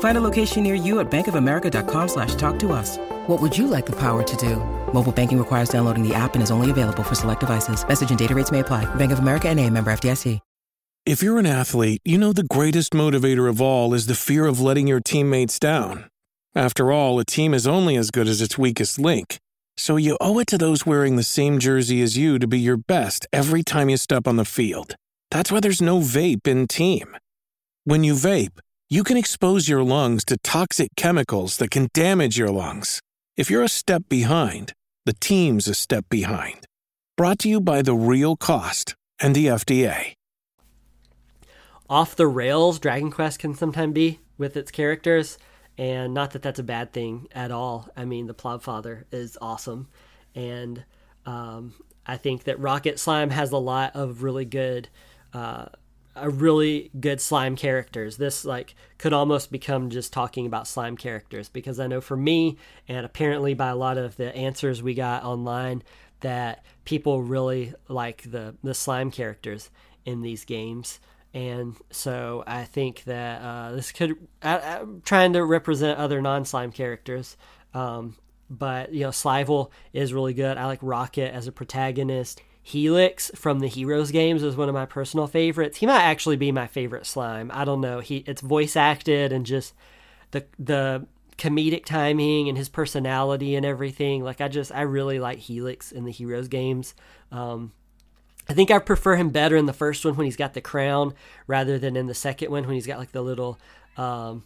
Find 0.00 0.18
a 0.18 0.20
location 0.20 0.64
near 0.64 0.74
you 0.74 0.98
at 0.98 1.08
bankofamerica.com 1.08 2.08
slash 2.08 2.34
talk 2.34 2.58
to 2.58 2.72
us. 2.72 2.98
What 3.28 3.40
would 3.40 3.56
you 3.56 3.68
like 3.68 3.86
the 3.86 4.00
power 4.00 4.24
to 4.24 4.36
do? 4.36 4.56
Mobile 4.92 5.12
banking 5.12 5.38
requires 5.38 5.68
downloading 5.68 6.02
the 6.02 6.14
app 6.16 6.34
and 6.34 6.42
is 6.42 6.50
only 6.50 6.72
available 6.72 7.04
for 7.04 7.14
select 7.14 7.40
devices. 7.40 7.86
Message 7.86 8.10
and 8.10 8.18
data 8.18 8.34
rates 8.34 8.50
may 8.50 8.58
apply. 8.60 8.92
Bank 8.96 9.12
of 9.12 9.20
America 9.20 9.48
and 9.48 9.60
a 9.60 9.70
member 9.70 9.92
FDIC. 9.92 10.40
If 11.06 11.22
you're 11.22 11.38
an 11.38 11.46
athlete, 11.46 12.02
you 12.04 12.18
know 12.18 12.34
the 12.34 12.42
greatest 12.42 12.92
motivator 12.92 13.48
of 13.48 13.62
all 13.62 13.94
is 13.94 14.08
the 14.08 14.14
fear 14.14 14.44
of 14.44 14.60
letting 14.60 14.86
your 14.86 15.00
teammates 15.00 15.58
down. 15.58 16.04
After 16.54 16.92
all, 16.92 17.18
a 17.18 17.24
team 17.24 17.54
is 17.54 17.66
only 17.66 17.96
as 17.96 18.10
good 18.10 18.28
as 18.28 18.42
its 18.42 18.58
weakest 18.58 18.98
link. 18.98 19.38
So 19.78 19.96
you 19.96 20.18
owe 20.20 20.38
it 20.38 20.46
to 20.48 20.58
those 20.58 20.84
wearing 20.84 21.16
the 21.16 21.22
same 21.22 21.58
jersey 21.58 22.02
as 22.02 22.18
you 22.18 22.38
to 22.40 22.46
be 22.46 22.58
your 22.58 22.76
best 22.76 23.26
every 23.32 23.62
time 23.62 23.88
you 23.88 23.96
step 23.96 24.26
on 24.26 24.36
the 24.36 24.44
field. 24.44 24.96
That's 25.30 25.50
why 25.50 25.60
there's 25.60 25.80
no 25.80 26.00
vape 26.00 26.46
in 26.46 26.66
team. 26.66 27.16
When 27.84 28.04
you 28.04 28.12
vape, 28.12 28.58
you 28.90 29.04
can 29.04 29.16
expose 29.16 29.68
your 29.68 29.82
lungs 29.82 30.24
to 30.26 30.38
toxic 30.38 30.88
chemicals 30.96 31.56
that 31.58 31.70
can 31.70 31.88
damage 31.92 32.38
your 32.38 32.50
lungs. 32.50 33.00
If 33.36 33.50
you're 33.50 33.62
a 33.62 33.68
step 33.68 34.04
behind, 34.08 34.72
the 35.04 35.12
team's 35.12 35.68
a 35.68 35.74
step 35.74 36.04
behind. 36.08 36.64
Brought 37.16 37.38
to 37.40 37.48
you 37.48 37.60
by 37.60 37.82
The 37.82 37.94
Real 37.94 38.36
Cost 38.36 38.94
and 39.20 39.34
the 39.34 39.46
FDA. 39.46 40.14
Off 41.90 42.16
the 42.16 42.26
rails, 42.26 42.78
Dragon 42.78 43.10
Quest 43.10 43.38
can 43.38 43.54
sometimes 43.54 43.94
be 43.94 44.20
with 44.36 44.56
its 44.56 44.70
characters 44.70 45.38
and 45.78 46.12
not 46.12 46.32
that 46.32 46.42
that's 46.42 46.58
a 46.58 46.64
bad 46.64 46.92
thing 46.92 47.28
at 47.32 47.52
all. 47.52 47.88
I 47.96 48.04
mean, 48.04 48.26
the 48.26 48.34
Plobfather 48.34 49.04
is 49.12 49.38
awesome, 49.40 49.88
and 50.34 50.84
um, 51.24 51.72
I 52.04 52.16
think 52.16 52.44
that 52.44 52.58
Rocket 52.58 52.98
Slime 52.98 53.30
has 53.30 53.52
a 53.52 53.58
lot 53.58 53.94
of 53.94 54.24
really 54.24 54.44
good, 54.44 54.88
uh, 55.32 55.66
a 56.20 56.30
really 56.30 56.90
good 56.98 57.20
slime 57.20 57.56
characters. 57.56 58.16
This 58.16 58.44
like 58.44 58.74
could 58.98 59.12
almost 59.12 59.50
become 59.50 59.90
just 59.90 60.12
talking 60.12 60.46
about 60.46 60.66
slime 60.66 60.96
characters 60.96 61.48
because 61.48 61.80
I 61.80 61.86
know 61.86 62.00
for 62.00 62.16
me, 62.16 62.56
and 62.86 63.04
apparently 63.04 63.54
by 63.54 63.68
a 63.68 63.76
lot 63.76 63.98
of 63.98 64.16
the 64.16 64.34
answers 64.34 64.82
we 64.82 64.94
got 64.94 65.24
online, 65.24 65.82
that 66.20 66.64
people 66.84 67.22
really 67.22 67.74
like 67.88 68.30
the 68.30 68.54
the 68.62 68.74
slime 68.74 69.10
characters 69.10 69.70
in 70.04 70.22
these 70.22 70.44
games 70.44 71.00
and 71.34 71.76
so 71.90 72.42
I 72.46 72.64
think 72.64 73.04
that 73.04 73.42
uh, 73.42 73.72
this 73.72 73.92
could 73.92 74.16
I, 74.42 74.58
am 74.80 75.02
trying 75.04 75.34
to 75.34 75.44
represent 75.44 75.98
other 75.98 76.22
non-slime 76.22 76.72
characters, 76.72 77.36
um, 77.74 78.16
but 78.48 78.92
you 78.92 79.00
know 79.00 79.10
Slivel 79.10 79.70
is 79.92 80.14
really 80.14 80.34
good. 80.34 80.56
I 80.56 80.66
like 80.66 80.80
Rocket 80.82 81.32
as 81.34 81.46
a 81.46 81.52
protagonist. 81.52 82.40
Healix 82.68 83.34
from 83.34 83.60
the 83.60 83.66
Heroes 83.66 84.10
games 84.10 84.42
is 84.42 84.54
one 84.54 84.68
of 84.68 84.74
my 84.74 84.84
personal 84.84 85.26
favorites. 85.26 85.78
He 85.78 85.86
might 85.86 86.02
actually 86.02 86.36
be 86.36 86.52
my 86.52 86.66
favorite 86.66 87.06
slime. 87.06 87.50
I 87.54 87.64
don't 87.64 87.80
know. 87.80 88.00
He 88.00 88.18
it's 88.26 88.42
voice 88.42 88.76
acted 88.76 89.32
and 89.32 89.46
just 89.46 89.72
the 90.32 90.44
the 90.58 91.06
comedic 91.38 91.86
timing 91.86 92.48
and 92.48 92.58
his 92.58 92.68
personality 92.68 93.54
and 93.54 93.64
everything. 93.64 94.22
Like 94.22 94.42
I 94.42 94.48
just 94.48 94.70
I 94.70 94.82
really 94.82 95.18
like 95.18 95.38
Healix 95.38 95.92
in 95.92 96.04
the 96.04 96.12
Heroes 96.12 96.48
games. 96.48 96.94
Um, 97.32 97.72
I 98.50 98.52
think 98.52 98.70
I 98.70 98.78
prefer 98.80 99.16
him 99.16 99.30
better 99.30 99.56
in 99.56 99.66
the 99.66 99.72
first 99.72 100.04
one 100.04 100.16
when 100.16 100.26
he's 100.26 100.36
got 100.36 100.52
the 100.52 100.60
crown 100.60 101.14
rather 101.46 101.78
than 101.78 101.96
in 101.96 102.06
the 102.06 102.14
second 102.14 102.50
one 102.50 102.64
when 102.64 102.74
he's 102.74 102.86
got 102.86 102.98
like 102.98 103.12
the 103.12 103.22
little 103.22 103.58
um, 103.96 104.44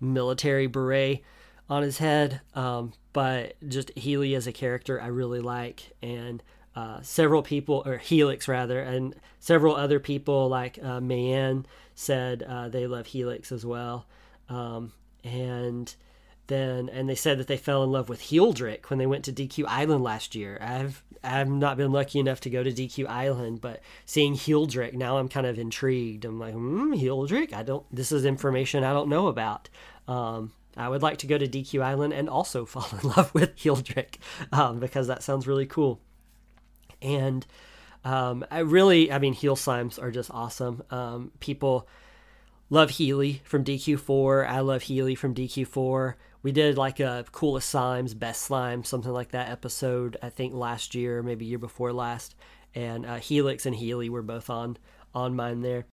military 0.00 0.68
beret 0.68 1.22
on 1.68 1.82
his 1.82 1.98
head. 1.98 2.40
Um, 2.54 2.94
but 3.12 3.56
just 3.68 3.90
Healy 3.96 4.34
as 4.34 4.46
a 4.46 4.52
character, 4.52 5.00
I 5.00 5.08
really 5.08 5.40
like, 5.40 5.92
and 6.02 6.42
uh, 6.78 7.02
several 7.02 7.42
people, 7.42 7.82
or 7.84 7.98
Healix 7.98 8.46
rather, 8.46 8.80
and 8.80 9.16
several 9.40 9.74
other 9.74 9.98
people 9.98 10.48
like 10.48 10.78
uh, 10.80 11.00
Mayan 11.00 11.66
said 11.96 12.44
uh, 12.44 12.68
they 12.68 12.86
love 12.86 13.06
Healix 13.06 13.50
as 13.50 13.66
well. 13.66 14.06
Um, 14.48 14.92
and 15.24 15.92
then, 16.46 16.88
and 16.88 17.08
they 17.08 17.16
said 17.16 17.38
that 17.38 17.48
they 17.48 17.56
fell 17.56 17.82
in 17.82 17.90
love 17.90 18.08
with 18.08 18.22
Healdrick 18.22 18.90
when 18.90 19.00
they 19.00 19.06
went 19.06 19.24
to 19.24 19.32
DQ 19.32 19.64
Island 19.66 20.04
last 20.04 20.36
year. 20.36 20.56
I've 20.60 21.02
I've 21.24 21.48
not 21.48 21.76
been 21.76 21.90
lucky 21.90 22.20
enough 22.20 22.38
to 22.42 22.50
go 22.50 22.62
to 22.62 22.70
DQ 22.70 23.08
Island, 23.08 23.60
but 23.60 23.80
seeing 24.06 24.34
Healdrick 24.34 24.92
now, 24.92 25.18
I'm 25.18 25.28
kind 25.28 25.48
of 25.48 25.58
intrigued. 25.58 26.24
I'm 26.24 26.38
like, 26.38 26.54
hmm. 26.54 26.94
I 26.94 27.62
don't. 27.64 27.84
This 27.90 28.12
is 28.12 28.24
information 28.24 28.84
I 28.84 28.92
don't 28.92 29.08
know 29.08 29.26
about. 29.26 29.68
Um, 30.06 30.52
I 30.76 30.88
would 30.88 31.02
like 31.02 31.18
to 31.18 31.26
go 31.26 31.38
to 31.38 31.48
DQ 31.48 31.82
Island 31.82 32.12
and 32.12 32.28
also 32.28 32.64
fall 32.66 32.86
in 33.02 33.08
love 33.08 33.34
with 33.34 33.56
Healdrick 33.56 34.18
um, 34.52 34.78
because 34.78 35.08
that 35.08 35.24
sounds 35.24 35.48
really 35.48 35.66
cool. 35.66 36.00
And 37.00 37.46
um, 38.04 38.44
I 38.50 38.60
really, 38.60 39.12
I 39.12 39.18
mean, 39.18 39.32
heel 39.32 39.56
slimes 39.56 40.00
are 40.00 40.10
just 40.10 40.30
awesome. 40.30 40.82
Um, 40.90 41.32
people 41.40 41.88
love 42.70 42.90
Healy 42.90 43.42
from 43.44 43.64
DQ4. 43.64 44.46
I 44.48 44.60
love 44.60 44.82
Healy 44.82 45.14
from 45.14 45.34
DQ4 45.34 46.14
we 46.42 46.52
did 46.52 46.78
like 46.78 47.00
a 47.00 47.24
coolest 47.32 47.72
slimes, 47.74 48.18
best 48.18 48.42
slime, 48.42 48.84
something 48.84 49.10
like 49.10 49.32
that 49.32 49.50
episode. 49.50 50.16
I 50.22 50.30
think 50.30 50.54
last 50.54 50.94
year, 50.94 51.22
maybe 51.22 51.44
year 51.44 51.58
before 51.58 51.92
last, 51.92 52.34
and 52.74 53.04
uh, 53.04 53.16
Healix 53.16 53.66
and 53.66 53.74
Healy 53.74 54.08
were 54.08 54.22
both 54.22 54.48
on 54.48 54.76
on 55.14 55.34
mine 55.34 55.62
there. 55.62 55.86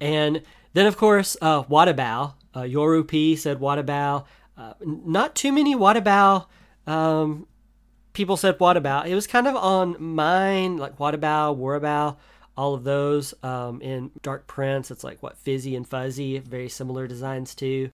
And 0.00 0.42
then 0.72 0.86
of 0.86 0.96
course, 0.96 1.36
uh, 1.42 1.64
Wadabow. 1.64 2.34
Uh, 2.54 2.62
Yoru 2.62 3.06
P 3.06 3.34
said 3.34 3.58
Wadabow. 3.58 4.24
Uh, 4.56 4.74
not 4.80 5.34
too 5.34 5.50
many 5.50 5.74
Wadabow. 5.74 6.46
Um, 6.86 7.48
people 8.14 8.36
said 8.38 8.58
what 8.58 8.78
about. 8.78 9.06
It 9.06 9.14
was 9.14 9.26
kind 9.26 9.46
of 9.46 9.54
on 9.56 9.96
mine, 10.02 10.78
like 10.78 10.96
Wadabow, 10.96 11.58
Warabow, 11.58 12.16
all 12.56 12.72
of 12.72 12.84
those. 12.84 13.34
Um, 13.42 13.82
in 13.82 14.10
Dark 14.22 14.46
Prince, 14.46 14.90
it's 14.90 15.04
like 15.04 15.22
what 15.22 15.36
Fizzy 15.36 15.76
and 15.76 15.86
Fuzzy, 15.86 16.38
very 16.38 16.70
similar 16.70 17.06
designs 17.06 17.54
too. 17.54 17.90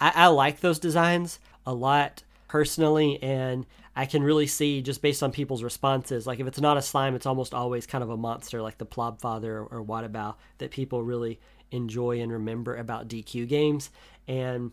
I, 0.00 0.12
I 0.14 0.26
like 0.28 0.60
those 0.60 0.78
designs 0.78 1.38
a 1.64 1.72
lot 1.72 2.24
personally, 2.48 3.22
and 3.22 3.66
I 3.94 4.06
can 4.06 4.22
really 4.22 4.46
see 4.46 4.82
just 4.82 5.02
based 5.02 5.22
on 5.22 5.30
people's 5.30 5.62
responses. 5.62 6.26
Like 6.26 6.40
if 6.40 6.46
it's 6.46 6.60
not 6.60 6.76
a 6.76 6.82
slime, 6.82 7.14
it's 7.14 7.26
almost 7.26 7.54
always 7.54 7.86
kind 7.86 8.02
of 8.02 8.10
a 8.10 8.16
monster, 8.16 8.62
like 8.62 8.78
the 8.78 8.86
Plobfather 8.86 9.44
or, 9.44 9.66
or 9.66 9.84
Wadabow, 9.84 10.34
that 10.58 10.70
people 10.70 11.02
really 11.02 11.38
enjoy 11.70 12.20
and 12.20 12.32
remember 12.32 12.76
about 12.76 13.08
DQ 13.08 13.48
games. 13.48 13.90
And 14.26 14.72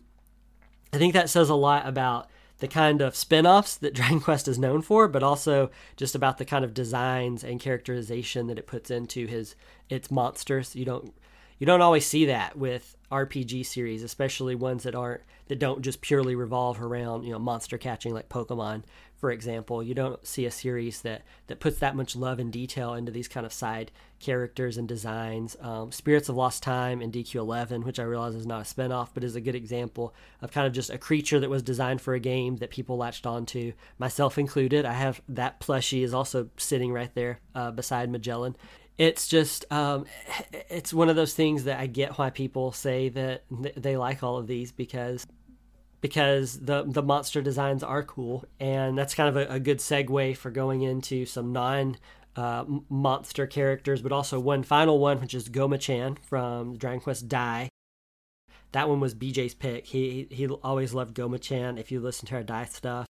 I 0.92 0.98
think 0.98 1.12
that 1.14 1.28
says 1.28 1.50
a 1.50 1.54
lot 1.54 1.86
about 1.86 2.28
the 2.58 2.68
kind 2.68 3.00
of 3.00 3.16
spin-offs 3.16 3.76
that 3.76 3.94
Dragon 3.94 4.20
Quest 4.20 4.48
is 4.48 4.58
known 4.58 4.82
for, 4.82 5.08
but 5.08 5.22
also 5.22 5.70
just 5.96 6.14
about 6.14 6.38
the 6.38 6.44
kind 6.44 6.64
of 6.64 6.74
designs 6.74 7.44
and 7.44 7.60
characterization 7.60 8.46
that 8.46 8.58
it 8.58 8.66
puts 8.66 8.90
into 8.90 9.26
his 9.26 9.54
its 9.88 10.10
monsters. 10.10 10.74
You 10.74 10.84
don't 10.84 11.14
you 11.58 11.66
don't 11.66 11.82
always 11.82 12.06
see 12.06 12.24
that 12.26 12.56
with 12.56 12.96
RPG 13.10 13.66
series, 13.66 14.02
especially 14.02 14.54
ones 14.54 14.82
that 14.82 14.94
aren't 14.94 15.22
that 15.46 15.58
don't 15.58 15.82
just 15.82 16.00
purely 16.00 16.34
revolve 16.34 16.80
around 16.80 17.24
you 17.24 17.32
know 17.32 17.38
monster 17.38 17.78
catching 17.78 18.14
like 18.14 18.28
Pokemon, 18.28 18.82
for 19.16 19.30
example. 19.30 19.82
You 19.82 19.94
don't 19.94 20.26
see 20.26 20.46
a 20.46 20.50
series 20.50 21.02
that 21.02 21.22
that 21.46 21.60
puts 21.60 21.78
that 21.78 21.96
much 21.96 22.16
love 22.16 22.38
and 22.38 22.52
detail 22.52 22.94
into 22.94 23.12
these 23.12 23.28
kind 23.28 23.46
of 23.46 23.52
side 23.52 23.90
characters 24.20 24.76
and 24.76 24.88
designs. 24.88 25.56
Um, 25.60 25.92
Spirits 25.92 26.28
of 26.28 26.36
Lost 26.36 26.62
Time 26.62 27.00
and 27.00 27.12
DQ11, 27.12 27.84
which 27.84 27.98
I 27.98 28.04
realize 28.04 28.34
is 28.34 28.46
not 28.46 28.60
a 28.60 28.74
spinoff, 28.74 29.08
but 29.14 29.24
is 29.24 29.36
a 29.36 29.40
good 29.40 29.54
example 29.54 30.14
of 30.40 30.52
kind 30.52 30.66
of 30.66 30.72
just 30.72 30.90
a 30.90 30.98
creature 30.98 31.40
that 31.40 31.50
was 31.50 31.62
designed 31.62 32.00
for 32.00 32.14
a 32.14 32.20
game 32.20 32.56
that 32.56 32.70
people 32.70 32.96
latched 32.96 33.26
onto, 33.26 33.72
myself 33.98 34.38
included. 34.38 34.84
I 34.84 34.92
have 34.92 35.20
that 35.28 35.60
plushie 35.60 36.02
is 36.02 36.14
also 36.14 36.50
sitting 36.56 36.92
right 36.92 37.14
there 37.14 37.40
uh, 37.54 37.70
beside 37.70 38.10
Majelly 38.10 38.54
it's 38.96 39.26
just 39.26 39.70
um, 39.72 40.06
it's 40.70 40.94
one 40.94 41.08
of 41.08 41.16
those 41.16 41.34
things 41.34 41.64
that 41.64 41.80
I 41.80 41.86
get 41.86 42.16
why 42.18 42.30
people 42.30 42.72
say 42.72 43.08
that 43.10 43.42
they 43.76 43.96
like 43.96 44.22
all 44.22 44.36
of 44.36 44.46
these 44.46 44.70
because 44.72 45.26
because 46.04 46.60
the 46.60 46.84
the 46.86 47.02
monster 47.02 47.40
designs 47.40 47.82
are 47.82 48.02
cool 48.02 48.44
and 48.60 48.98
that's 48.98 49.14
kind 49.14 49.26
of 49.26 49.38
a, 49.38 49.54
a 49.54 49.58
good 49.58 49.78
segue 49.78 50.36
for 50.36 50.50
going 50.50 50.82
into 50.82 51.24
some 51.24 51.50
non 51.50 51.96
uh, 52.36 52.62
monster 52.90 53.46
characters, 53.46 54.02
but 54.02 54.12
also 54.12 54.38
one 54.38 54.62
final 54.64 54.98
one, 54.98 55.18
which 55.18 55.32
is 55.32 55.48
Goma-chan 55.48 56.16
from 56.16 56.76
Dragon 56.76 57.00
Quest 57.00 57.26
Dai. 57.26 57.70
That 58.72 58.86
one 58.86 59.00
was 59.00 59.14
BJ's 59.14 59.54
pick. 59.54 59.86
He 59.86 60.28
he 60.30 60.46
always 60.46 60.92
loved 60.92 61.16
Goma-chan. 61.16 61.78
If 61.78 61.90
you 61.90 62.00
listen 62.00 62.28
to 62.28 62.34
our 62.34 62.42
Dai 62.42 62.66
stuff, 62.66 63.06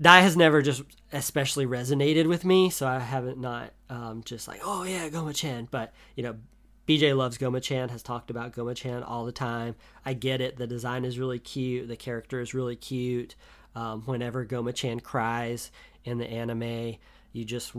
Dai 0.00 0.20
has 0.20 0.36
never 0.36 0.62
just 0.62 0.84
especially 1.12 1.66
resonated 1.66 2.28
with 2.28 2.44
me, 2.44 2.70
so 2.70 2.86
I 2.86 3.00
haven't 3.00 3.40
not 3.40 3.72
um, 3.90 4.22
just 4.24 4.46
like, 4.46 4.60
oh 4.62 4.84
yeah, 4.84 5.08
Goma 5.08 5.34
Chan. 5.34 5.66
But 5.72 5.92
you 6.14 6.22
know, 6.22 6.36
BJ 6.86 7.16
loves 7.16 7.38
Goma 7.38 7.62
Chan, 7.62 7.88
has 7.88 8.02
talked 8.02 8.30
about 8.30 8.52
Goma 8.52 8.76
Chan 8.76 9.02
all 9.02 9.24
the 9.24 9.32
time. 9.32 9.74
I 10.04 10.12
get 10.12 10.40
it. 10.40 10.56
The 10.56 10.66
design 10.66 11.04
is 11.04 11.18
really 11.18 11.38
cute. 11.38 11.88
The 11.88 11.96
character 11.96 12.40
is 12.40 12.54
really 12.54 12.76
cute. 12.76 13.34
Um, 13.74 14.02
whenever 14.02 14.46
Goma 14.46 14.74
Chan 14.74 15.00
cries 15.00 15.70
in 16.04 16.18
the 16.18 16.26
anime, 16.26 16.96
you 17.32 17.44
just 17.44 17.74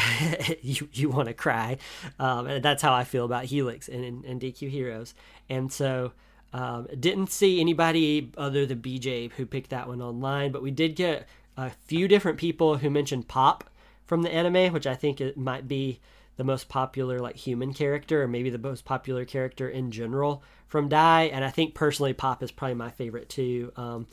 you 0.62 0.88
you 0.92 1.08
want 1.08 1.28
to 1.28 1.34
cry, 1.34 1.78
um, 2.18 2.46
and 2.46 2.64
that's 2.64 2.82
how 2.82 2.92
I 2.92 3.04
feel 3.04 3.24
about 3.24 3.44
Healix 3.44 3.88
and, 3.88 4.04
and, 4.04 4.24
and 4.24 4.40
DQ 4.40 4.68
Heroes. 4.68 5.14
And 5.48 5.72
so 5.72 6.12
um, 6.52 6.88
didn't 6.98 7.30
see 7.30 7.60
anybody 7.60 8.32
other 8.36 8.66
than 8.66 8.80
BJ 8.80 9.30
who 9.32 9.46
picked 9.46 9.70
that 9.70 9.86
one 9.86 10.02
online, 10.02 10.50
but 10.50 10.62
we 10.62 10.70
did 10.70 10.96
get 10.96 11.28
a 11.56 11.70
few 11.70 12.08
different 12.08 12.38
people 12.38 12.78
who 12.78 12.90
mentioned 12.90 13.28
Pop 13.28 13.70
from 14.06 14.22
the 14.22 14.32
anime, 14.32 14.72
which 14.72 14.86
I 14.86 14.94
think 14.94 15.20
it 15.20 15.36
might 15.36 15.68
be 15.68 16.00
the 16.36 16.44
most 16.44 16.68
popular 16.68 17.18
like 17.18 17.36
human 17.36 17.72
character 17.72 18.22
or 18.22 18.28
maybe 18.28 18.50
the 18.50 18.58
most 18.58 18.84
popular 18.84 19.24
character 19.24 19.68
in 19.68 19.90
general 19.90 20.42
from 20.68 20.88
Dai. 20.88 21.24
And 21.24 21.44
I 21.44 21.50
think 21.50 21.74
personally 21.74 22.12
Pop 22.12 22.42
is 22.42 22.50
probably 22.50 22.74
my 22.74 22.90
favorite 22.90 23.28
too. 23.28 23.72
Um, 23.76 24.06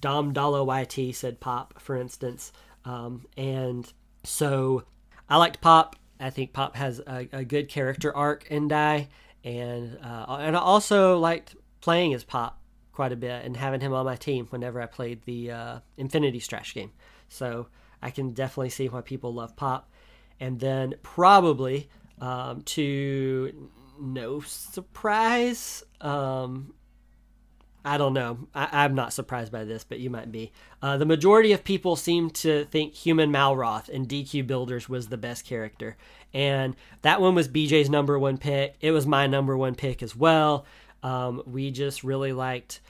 Dom 0.00 0.34
Dalo 0.34 0.66
YT 0.66 1.14
said 1.14 1.40
Pop, 1.40 1.80
for 1.80 1.96
instance. 1.96 2.52
Um, 2.84 3.26
and 3.36 3.90
so 4.22 4.84
I 5.28 5.36
liked 5.38 5.60
Pop. 5.60 5.96
I 6.20 6.30
think 6.30 6.52
Pop 6.52 6.76
has 6.76 7.00
a, 7.00 7.28
a 7.32 7.44
good 7.44 7.68
character 7.68 8.14
arc 8.14 8.46
in 8.50 8.68
Dai. 8.68 9.08
And, 9.42 9.98
uh, 10.02 10.36
and 10.40 10.56
I 10.56 10.60
also 10.60 11.18
liked 11.18 11.56
playing 11.80 12.14
as 12.14 12.24
Pop 12.24 12.60
quite 12.92 13.12
a 13.12 13.16
bit 13.16 13.44
and 13.44 13.56
having 13.56 13.80
him 13.80 13.92
on 13.92 14.04
my 14.04 14.16
team 14.16 14.46
whenever 14.50 14.80
I 14.80 14.86
played 14.86 15.22
the 15.24 15.50
uh, 15.50 15.78
Infinity 15.96 16.38
Strash 16.38 16.74
game. 16.74 16.92
So 17.28 17.66
I 18.00 18.10
can 18.10 18.32
definitely 18.32 18.70
see 18.70 18.88
why 18.88 19.00
people 19.00 19.34
love 19.34 19.56
Pop. 19.56 19.90
And 20.40 20.60
then 20.60 20.94
probably 21.02 21.88
um, 22.20 22.62
to 22.62 23.70
no 24.00 24.40
surprise, 24.40 25.84
um, 26.00 26.74
I 27.84 27.98
don't 27.98 28.14
know. 28.14 28.48
I, 28.54 28.86
am 28.86 28.94
not 28.94 29.12
surprised 29.12 29.52
by 29.52 29.64
this, 29.64 29.84
but 29.84 30.00
you 30.00 30.08
might 30.08 30.32
be. 30.32 30.52
Uh, 30.80 30.96
the 30.96 31.04
majority 31.04 31.52
of 31.52 31.64
people 31.64 31.96
seem 31.96 32.30
to 32.30 32.64
think 32.64 32.94
Human 32.94 33.30
Malroth 33.30 33.90
in 33.90 34.06
DQ 34.06 34.46
Builders 34.46 34.88
was 34.88 35.08
the 35.08 35.18
best 35.18 35.44
character. 35.44 35.96
And 36.32 36.76
that 37.02 37.20
one 37.20 37.34
was 37.34 37.46
BJ's 37.46 37.90
number 37.90 38.18
one 38.18 38.38
pick. 38.38 38.76
It 38.80 38.92
was 38.92 39.06
my 39.06 39.26
number 39.26 39.56
one 39.56 39.74
pick 39.74 40.02
as 40.02 40.16
well. 40.16 40.64
Um, 41.02 41.42
we 41.46 41.70
just 41.70 42.02
really 42.02 42.32
liked 42.32 42.80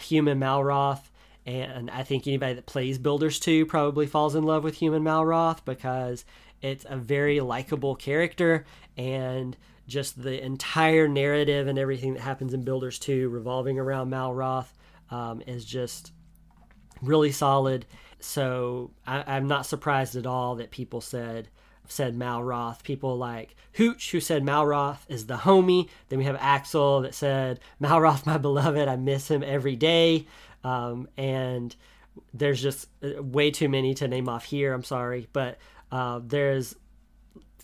Human 0.00 0.40
Malroth. 0.40 1.02
And 1.44 1.90
I 1.90 2.02
think 2.02 2.26
anybody 2.26 2.54
that 2.54 2.66
plays 2.66 2.98
Builders 2.98 3.40
2 3.40 3.66
probably 3.66 4.06
falls 4.06 4.34
in 4.34 4.44
love 4.44 4.64
with 4.64 4.76
Human 4.76 5.02
Malroth 5.02 5.64
because 5.66 6.24
it's 6.62 6.84
a 6.88 6.96
very 6.96 7.40
likable 7.40 7.94
character 7.94 8.64
and 8.96 9.56
just 9.86 10.22
the 10.22 10.42
entire 10.42 11.08
narrative 11.08 11.66
and 11.66 11.78
everything 11.78 12.14
that 12.14 12.20
happens 12.20 12.54
in 12.54 12.62
Builders 12.62 12.98
2 12.98 13.28
revolving 13.28 13.78
around 13.78 14.10
Malroth 14.10 14.68
um, 15.10 15.42
is 15.46 15.64
just 15.64 16.12
really 17.02 17.32
solid. 17.32 17.86
So 18.20 18.92
I, 19.06 19.36
am 19.36 19.48
not 19.48 19.66
surprised 19.66 20.16
at 20.16 20.26
all 20.26 20.56
that 20.56 20.70
people 20.70 21.00
said 21.00 21.48
said 21.88 22.16
Malroth. 22.16 22.84
People 22.84 23.16
like 23.18 23.56
Hooch 23.72 24.12
who 24.12 24.20
said 24.20 24.44
Malroth 24.44 25.00
is 25.08 25.26
the 25.26 25.38
homie. 25.38 25.88
Then 26.08 26.20
we 26.20 26.24
have 26.24 26.36
Axel 26.38 27.00
that 27.00 27.14
said 27.14 27.60
Malroth, 27.82 28.26
my 28.26 28.38
beloved. 28.38 28.86
I 28.86 28.96
miss 28.96 29.28
him 29.28 29.42
every 29.42 29.76
day. 29.76 30.26
Um, 30.62 31.08
and 31.16 31.74
there's 32.34 32.62
just 32.62 32.86
uh, 33.02 33.22
way 33.22 33.50
too 33.50 33.68
many 33.68 33.94
to 33.94 34.08
name 34.08 34.28
off 34.28 34.44
here. 34.44 34.72
I'm 34.72 34.84
sorry, 34.84 35.28
but 35.32 35.58
uh, 35.90 36.20
there's 36.22 36.76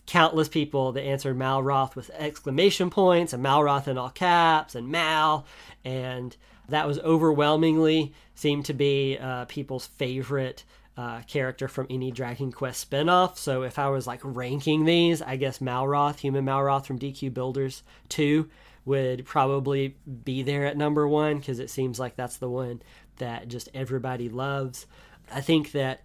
countless 0.05 0.47
people 0.47 0.93
that 0.93 1.01
answered 1.01 1.37
Malroth 1.37 1.95
with 1.95 2.09
exclamation 2.11 2.89
points 2.89 3.33
and 3.33 3.43
Malroth 3.43 3.87
in 3.87 3.97
all 3.97 4.09
caps 4.09 4.75
and 4.75 4.89
Mal, 4.89 5.45
and 5.83 6.35
that 6.69 6.87
was 6.87 6.99
overwhelmingly 6.99 8.13
seemed 8.35 8.65
to 8.65 8.73
be 8.73 9.17
uh, 9.19 9.45
people's 9.45 9.87
favorite 9.87 10.63
uh, 10.97 11.21
character 11.27 11.67
from 11.67 11.87
any 11.89 12.11
Dragon 12.11 12.51
Quest 12.51 12.89
spinoff. 12.89 13.37
So 13.37 13.61
if 13.63 13.77
I 13.77 13.89
was 13.89 14.07
like 14.07 14.21
ranking 14.23 14.85
these, 14.85 15.21
I 15.21 15.35
guess 15.35 15.59
Malroth, 15.59 16.19
Human 16.19 16.45
Malroth 16.45 16.85
from 16.85 16.97
DQ 16.97 17.33
Builders 17.33 17.83
2, 18.09 18.49
would 18.85 19.25
probably 19.25 19.97
be 20.23 20.41
there 20.43 20.65
at 20.65 20.77
number 20.77 21.07
one 21.07 21.37
because 21.37 21.59
it 21.59 21.69
seems 21.69 21.99
like 21.99 22.15
that's 22.15 22.37
the 22.37 22.49
one 22.49 22.81
that 23.17 23.47
just 23.47 23.69
everybody 23.73 24.29
loves. 24.29 24.87
I 25.31 25.41
think 25.41 25.73
that 25.73 26.01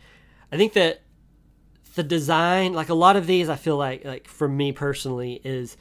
I 0.50 0.57
think 0.57 0.73
that 0.73 1.00
the 1.95 2.03
design, 2.03 2.73
like 2.73 2.89
a 2.89 2.95
lot 2.95 3.17
of 3.17 3.27
these, 3.27 3.49
I 3.49 3.57
feel 3.57 3.77
like 3.77 4.05
like 4.05 4.29
for 4.29 4.49
me 4.49 4.73
personally 4.73 5.41
is 5.45 5.77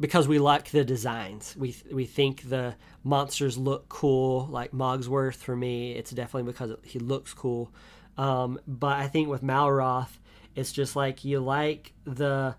because 0.00 0.26
we 0.26 0.38
like 0.38 0.70
the 0.70 0.84
designs. 0.84 1.54
We 1.56 1.76
we 1.92 2.06
think 2.06 2.48
the 2.48 2.74
monsters 3.02 3.58
look 3.58 3.88
cool. 3.88 4.46
Like 4.46 4.72
Mogsworth 4.72 5.36
for 5.36 5.56
me, 5.56 5.92
it's 5.92 6.10
definitely 6.10 6.50
because 6.50 6.76
he 6.82 6.98
looks 6.98 7.34
cool. 7.34 7.72
Um, 8.16 8.60
but 8.66 8.96
I 8.96 9.08
think 9.08 9.28
with 9.28 9.42
Malroth, 9.42 10.18
it's 10.54 10.72
just 10.72 10.96
like 10.96 11.24
you 11.24 11.40
like 11.40 11.92
the 12.04 12.56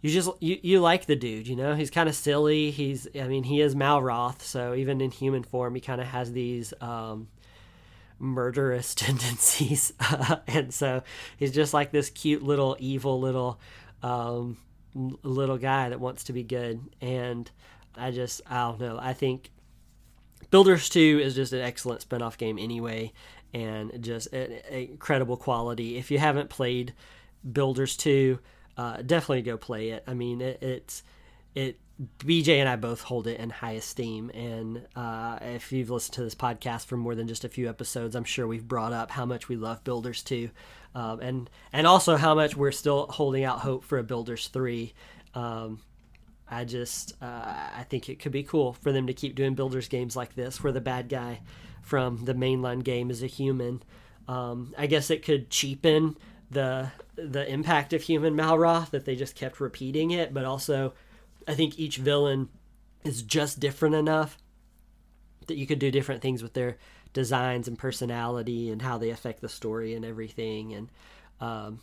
you 0.00 0.10
just 0.10 0.30
you, 0.40 0.58
you 0.62 0.80
like 0.80 1.06
the 1.06 1.16
dude 1.16 1.46
you 1.46 1.56
know 1.56 1.74
he's 1.74 1.90
kind 1.90 2.08
of 2.08 2.14
silly 2.14 2.70
he's 2.70 3.06
i 3.14 3.22
mean 3.22 3.44
he 3.44 3.60
is 3.60 3.74
malroth 3.74 4.40
so 4.42 4.74
even 4.74 5.00
in 5.00 5.10
human 5.12 5.44
form 5.44 5.74
he 5.74 5.80
kind 5.80 6.00
of 6.00 6.06
has 6.08 6.32
these 6.32 6.74
um, 6.80 7.28
murderous 8.22 8.94
tendencies 8.96 9.92
and 10.46 10.72
so 10.72 11.02
he's 11.36 11.52
just 11.52 11.74
like 11.74 11.90
this 11.90 12.10
cute 12.10 12.42
little 12.42 12.76
evil 12.78 13.20
little 13.20 13.60
um, 14.02 14.56
little 14.94 15.58
guy 15.58 15.88
that 15.88 16.00
wants 16.00 16.24
to 16.24 16.32
be 16.32 16.42
good 16.42 16.80
and 17.00 17.50
i 17.96 18.10
just 18.10 18.40
i 18.48 18.56
don't 18.60 18.80
know 18.80 18.98
i 19.00 19.12
think 19.12 19.50
builders 20.50 20.88
2 20.88 21.20
is 21.22 21.34
just 21.34 21.52
an 21.52 21.60
excellent 21.60 22.02
spin-off 22.02 22.38
game 22.38 22.58
anyway 22.58 23.12
and 23.54 24.02
just 24.02 24.28
incredible 24.28 25.36
quality 25.36 25.96
if 25.96 26.10
you 26.10 26.18
haven't 26.18 26.48
played 26.48 26.94
builders 27.52 27.96
2 27.96 28.38
uh, 28.76 29.02
definitely 29.02 29.42
go 29.42 29.56
play 29.56 29.90
it. 29.90 30.04
I 30.06 30.14
mean, 30.14 30.40
it, 30.40 30.62
it's 30.62 31.02
it. 31.54 31.78
BJ 32.18 32.58
and 32.58 32.68
I 32.68 32.76
both 32.76 33.02
hold 33.02 33.26
it 33.26 33.38
in 33.38 33.50
high 33.50 33.72
esteem, 33.72 34.30
and 34.30 34.86
uh, 34.96 35.38
if 35.42 35.72
you've 35.72 35.90
listened 35.90 36.14
to 36.14 36.24
this 36.24 36.34
podcast 36.34 36.86
for 36.86 36.96
more 36.96 37.14
than 37.14 37.28
just 37.28 37.44
a 37.44 37.48
few 37.48 37.68
episodes, 37.68 38.16
I'm 38.16 38.24
sure 38.24 38.46
we've 38.46 38.66
brought 38.66 38.92
up 38.92 39.10
how 39.10 39.24
much 39.24 39.48
we 39.48 39.56
love 39.56 39.84
Builders 39.84 40.22
2, 40.22 40.50
um, 40.94 41.20
and 41.20 41.50
and 41.72 41.86
also 41.86 42.16
how 42.16 42.34
much 42.34 42.56
we're 42.56 42.72
still 42.72 43.06
holding 43.06 43.44
out 43.44 43.60
hope 43.60 43.84
for 43.84 43.98
a 43.98 44.02
Builders 44.02 44.48
3. 44.48 44.92
Um, 45.34 45.80
I 46.48 46.64
just 46.64 47.14
uh, 47.22 47.24
I 47.76 47.86
think 47.88 48.08
it 48.08 48.18
could 48.18 48.32
be 48.32 48.42
cool 48.42 48.72
for 48.72 48.90
them 48.90 49.06
to 49.06 49.14
keep 49.14 49.34
doing 49.34 49.54
Builders 49.54 49.88
games 49.88 50.16
like 50.16 50.34
this, 50.34 50.62
where 50.62 50.72
the 50.72 50.80
bad 50.80 51.08
guy 51.08 51.40
from 51.82 52.24
the 52.24 52.34
mainline 52.34 52.82
game 52.82 53.10
is 53.10 53.22
a 53.22 53.28
human. 53.28 53.82
Um, 54.28 54.74
I 54.78 54.86
guess 54.86 55.10
it 55.10 55.24
could 55.24 55.50
cheapen 55.50 56.16
the 56.50 56.90
the 57.16 57.48
impact 57.50 57.92
of 57.92 58.02
human 58.02 58.34
Malroth 58.34 58.90
that 58.90 59.04
they 59.04 59.14
just 59.14 59.36
kept 59.36 59.60
repeating 59.60 60.10
it, 60.10 60.34
but 60.34 60.44
also 60.44 60.94
I 61.46 61.54
think 61.54 61.78
each 61.78 61.96
villain 61.96 62.48
is 63.04 63.22
just 63.22 63.60
different 63.60 63.94
enough 63.94 64.38
that 65.46 65.56
you 65.56 65.66
could 65.66 65.78
do 65.78 65.90
different 65.90 66.22
things 66.22 66.42
with 66.42 66.54
their 66.54 66.78
designs 67.12 67.68
and 67.68 67.78
personality 67.78 68.70
and 68.70 68.82
how 68.82 68.98
they 68.98 69.10
affect 69.10 69.40
the 69.40 69.48
story 69.48 69.94
and 69.94 70.04
everything. 70.04 70.72
And 70.72 70.88
um, 71.40 71.80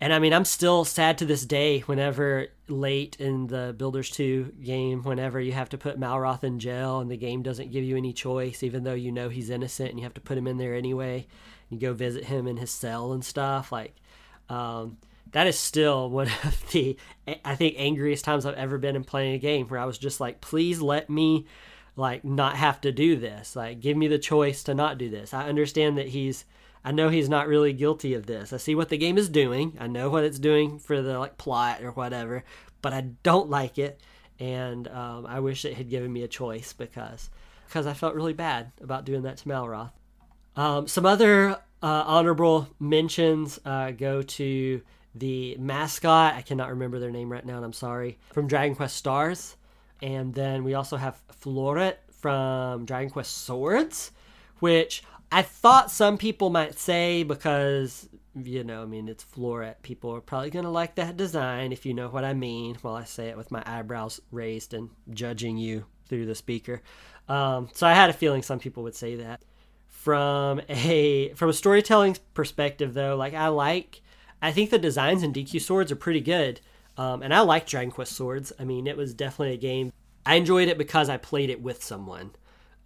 and 0.00 0.12
I 0.12 0.18
mean 0.18 0.32
I'm 0.32 0.44
still 0.44 0.84
sad 0.84 1.18
to 1.18 1.24
this 1.24 1.44
day 1.44 1.80
whenever 1.80 2.48
late 2.68 3.16
in 3.18 3.48
the 3.48 3.74
Builders 3.76 4.10
2 4.10 4.54
game 4.62 5.02
whenever 5.02 5.40
you 5.40 5.52
have 5.52 5.68
to 5.70 5.78
put 5.78 5.98
Malroth 5.98 6.44
in 6.44 6.58
jail 6.58 7.00
and 7.00 7.10
the 7.10 7.16
game 7.16 7.42
doesn't 7.42 7.72
give 7.72 7.84
you 7.84 7.96
any 7.96 8.12
choice 8.12 8.62
even 8.62 8.84
though 8.84 8.94
you 8.94 9.10
know 9.10 9.28
he's 9.28 9.50
innocent 9.50 9.90
and 9.90 9.98
you 9.98 10.04
have 10.04 10.14
to 10.14 10.20
put 10.20 10.38
him 10.38 10.46
in 10.46 10.58
there 10.58 10.74
anyway 10.74 11.26
you 11.68 11.78
go 11.78 11.92
visit 11.92 12.24
him 12.24 12.46
in 12.46 12.58
his 12.58 12.70
cell 12.70 13.12
and 13.12 13.24
stuff 13.24 13.72
like 13.72 13.96
um, 14.48 14.98
that 15.32 15.46
is 15.46 15.58
still 15.58 16.08
one 16.10 16.28
of 16.44 16.64
the 16.72 16.96
I 17.44 17.54
think 17.54 17.74
angriest 17.78 18.24
times 18.24 18.46
I've 18.46 18.54
ever 18.54 18.78
been 18.78 18.96
in 18.96 19.04
playing 19.04 19.34
a 19.34 19.38
game 19.38 19.68
where 19.68 19.80
I 19.80 19.84
was 19.84 19.98
just 19.98 20.20
like, 20.20 20.40
please 20.40 20.80
let 20.80 21.10
me 21.10 21.46
like 21.96 22.24
not 22.24 22.56
have 22.56 22.80
to 22.82 22.92
do 22.92 23.16
this. 23.16 23.56
Like 23.56 23.80
give 23.80 23.96
me 23.96 24.08
the 24.08 24.18
choice 24.18 24.62
to 24.64 24.74
not 24.74 24.98
do 24.98 25.10
this. 25.10 25.34
I 25.34 25.48
understand 25.48 25.98
that 25.98 26.08
he's 26.08 26.44
I 26.84 26.92
know 26.92 27.08
he's 27.08 27.28
not 27.28 27.48
really 27.48 27.72
guilty 27.72 28.14
of 28.14 28.26
this. 28.26 28.52
I 28.52 28.56
see 28.56 28.74
what 28.74 28.88
the 28.88 28.96
game 28.96 29.18
is 29.18 29.28
doing. 29.28 29.76
I 29.80 29.88
know 29.88 30.08
what 30.10 30.24
it's 30.24 30.38
doing 30.38 30.78
for 30.78 31.02
the 31.02 31.18
like 31.18 31.36
plot 31.36 31.82
or 31.82 31.90
whatever, 31.90 32.44
but 32.80 32.92
I 32.92 33.00
don't 33.22 33.50
like 33.50 33.78
it, 33.78 34.00
and 34.38 34.86
um, 34.88 35.26
I 35.26 35.40
wish 35.40 35.64
it 35.64 35.74
had 35.74 35.90
given 35.90 36.12
me 36.12 36.22
a 36.22 36.28
choice 36.28 36.72
because 36.72 37.30
because 37.66 37.86
I 37.86 37.94
felt 37.94 38.14
really 38.14 38.32
bad 38.32 38.72
about 38.80 39.04
doing 39.04 39.22
that 39.22 39.38
to 39.38 39.48
Malroth. 39.48 39.90
Um, 40.56 40.86
some 40.86 41.04
other 41.04 41.50
uh, 41.82 42.04
honorable 42.06 42.68
mentions 42.80 43.60
uh, 43.64 43.90
go 43.90 44.22
to 44.22 44.80
the 45.18 45.56
mascot. 45.58 46.34
I 46.34 46.42
cannot 46.42 46.70
remember 46.70 46.98
their 46.98 47.10
name 47.10 47.30
right 47.30 47.44
now, 47.44 47.56
and 47.56 47.64
I'm 47.64 47.72
sorry. 47.72 48.18
From 48.32 48.46
Dragon 48.46 48.74
Quest 48.74 48.96
Stars. 48.96 49.56
And 50.02 50.34
then 50.34 50.64
we 50.64 50.74
also 50.74 50.96
have 50.96 51.20
Fleurette 51.42 51.98
from 52.12 52.84
Dragon 52.84 53.10
Quest 53.10 53.44
Swords, 53.44 54.12
which 54.60 55.02
I 55.32 55.42
thought 55.42 55.90
some 55.90 56.18
people 56.18 56.50
might 56.50 56.78
say 56.78 57.24
because, 57.24 58.08
you 58.34 58.62
know, 58.62 58.82
I 58.82 58.86
mean, 58.86 59.08
it's 59.08 59.24
Fleurette. 59.24 59.82
People 59.82 60.14
are 60.14 60.20
probably 60.20 60.50
to 60.50 60.68
like 60.68 60.94
that 60.96 61.16
design, 61.16 61.72
if 61.72 61.84
you 61.84 61.94
know 61.94 62.08
what 62.08 62.24
I 62.24 62.34
mean, 62.34 62.76
while 62.82 62.94
I 62.94 63.04
say 63.04 63.28
it 63.28 63.36
with 63.36 63.50
my 63.50 63.62
eyebrows 63.66 64.20
raised 64.30 64.72
and 64.72 64.90
judging 65.10 65.58
you 65.58 65.86
through 66.08 66.26
the 66.26 66.34
speaker. 66.34 66.80
Um, 67.28 67.68
so 67.74 67.86
I 67.86 67.92
had 67.92 68.08
a 68.08 68.14
feeling 68.14 68.42
some 68.42 68.58
people 68.58 68.84
would 68.84 68.94
say 68.94 69.16
that 69.16 69.40
from 69.98 70.60
a 70.68 71.30
from 71.34 71.50
a 71.50 71.52
storytelling 71.52 72.16
perspective 72.32 72.94
though 72.94 73.16
like 73.16 73.34
i 73.34 73.48
like 73.48 74.00
i 74.42 74.52
think 74.52 74.70
the 74.70 74.78
designs 74.78 75.22
in 75.22 75.32
dq 75.32 75.60
swords 75.60 75.90
are 75.92 75.96
pretty 75.96 76.20
good 76.20 76.60
um, 76.96 77.22
and 77.22 77.32
i 77.34 77.40
like 77.40 77.66
dragon 77.66 77.90
quest 77.90 78.12
swords 78.12 78.52
i 78.58 78.64
mean 78.64 78.86
it 78.86 78.96
was 78.96 79.14
definitely 79.14 79.54
a 79.54 79.58
game 79.58 79.92
i 80.26 80.34
enjoyed 80.34 80.68
it 80.68 80.78
because 80.78 81.08
i 81.08 81.16
played 81.16 81.50
it 81.50 81.62
with 81.62 81.82
someone 81.82 82.30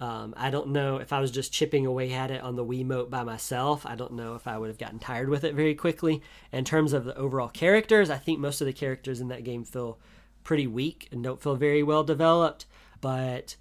Um, 0.00 0.34
I 0.36 0.50
don't 0.50 0.70
know 0.72 0.96
if 0.96 1.12
I 1.12 1.20
was 1.20 1.30
just 1.30 1.52
chipping 1.52 1.86
away 1.86 2.12
at 2.12 2.32
it 2.32 2.42
on 2.42 2.56
the 2.56 2.64
Wiimote 2.64 3.08
by 3.08 3.22
myself. 3.22 3.86
I 3.86 3.94
don't 3.94 4.14
know 4.14 4.34
if 4.34 4.48
I 4.48 4.58
would 4.58 4.66
have 4.66 4.78
gotten 4.78 4.98
tired 4.98 5.28
with 5.28 5.44
it 5.44 5.54
very 5.54 5.76
quickly. 5.76 6.22
In 6.50 6.64
terms 6.64 6.92
of 6.92 7.04
the 7.04 7.16
overall 7.16 7.48
characters, 7.48 8.10
I 8.10 8.18
think 8.18 8.40
most 8.40 8.60
of 8.60 8.66
the 8.66 8.72
characters 8.72 9.20
in 9.20 9.28
that 9.28 9.44
game 9.44 9.64
feel 9.64 10.00
pretty 10.42 10.66
weak 10.66 11.08
and 11.12 11.22
don't 11.22 11.40
feel 11.40 11.54
very 11.54 11.84
well 11.84 12.02
developed. 12.02 12.66
But 13.00 13.54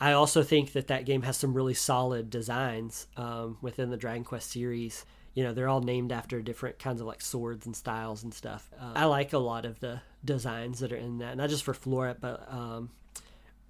I 0.00 0.12
also 0.12 0.42
think 0.42 0.72
that 0.72 0.86
that 0.86 1.04
game 1.04 1.22
has 1.22 1.36
some 1.36 1.52
really 1.52 1.74
solid 1.74 2.30
designs 2.30 3.06
um, 3.18 3.58
within 3.60 3.90
the 3.90 3.98
Dragon 3.98 4.24
Quest 4.24 4.50
series. 4.50 5.04
You 5.40 5.46
know, 5.46 5.54
they're 5.54 5.70
all 5.70 5.80
named 5.80 6.12
after 6.12 6.42
different 6.42 6.78
kinds 6.78 7.00
of 7.00 7.06
like 7.06 7.22
swords 7.22 7.64
and 7.64 7.74
styles 7.74 8.22
and 8.24 8.34
stuff. 8.34 8.68
Uh, 8.78 8.92
I 8.94 9.06
like 9.06 9.32
a 9.32 9.38
lot 9.38 9.64
of 9.64 9.80
the 9.80 10.02
designs 10.22 10.80
that 10.80 10.92
are 10.92 10.96
in 10.96 11.16
that, 11.20 11.38
not 11.38 11.48
just 11.48 11.62
for 11.62 11.72
Fleurette, 11.72 12.20
but 12.20 12.46
um, 12.52 12.90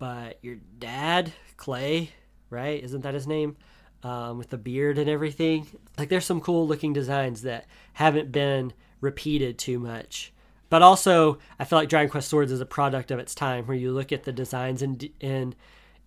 but 0.01 0.41
your 0.43 0.57
dad, 0.81 1.33
Clay, 1.57 2.11
right? 2.51 2.83
Isn't 2.83 3.03
that 3.03 3.15
his 3.15 3.29
name? 3.29 3.57
Um, 4.03 4.37
with 4.37 4.51
the 4.51 4.59
beard 4.59 4.99
and 4.99 5.09
everything. 5.09 5.69
Like, 5.97 6.09
there's 6.09 6.25
some 6.25 6.41
cool 6.41 6.67
looking 6.67 6.93
designs 6.93 7.43
that 7.43 7.67
haven't 7.93 8.33
been 8.33 8.73
repeated 9.01 9.57
too 9.57 9.79
much. 9.79 10.33
But 10.71 10.83
also, 10.83 11.39
I 11.57 11.65
feel 11.65 11.79
like 11.79 11.89
Dragon 11.89 12.11
Quest 12.11 12.29
Swords 12.29 12.51
is 12.51 12.61
a 12.61 12.67
product 12.67 13.13
of 13.13 13.21
its 13.21 13.33
time, 13.33 13.67
where 13.67 13.77
you 13.77 13.93
look 13.93 14.11
at 14.11 14.25
the 14.25 14.33
designs 14.33 14.83
in 14.83 14.99
in 15.21 15.55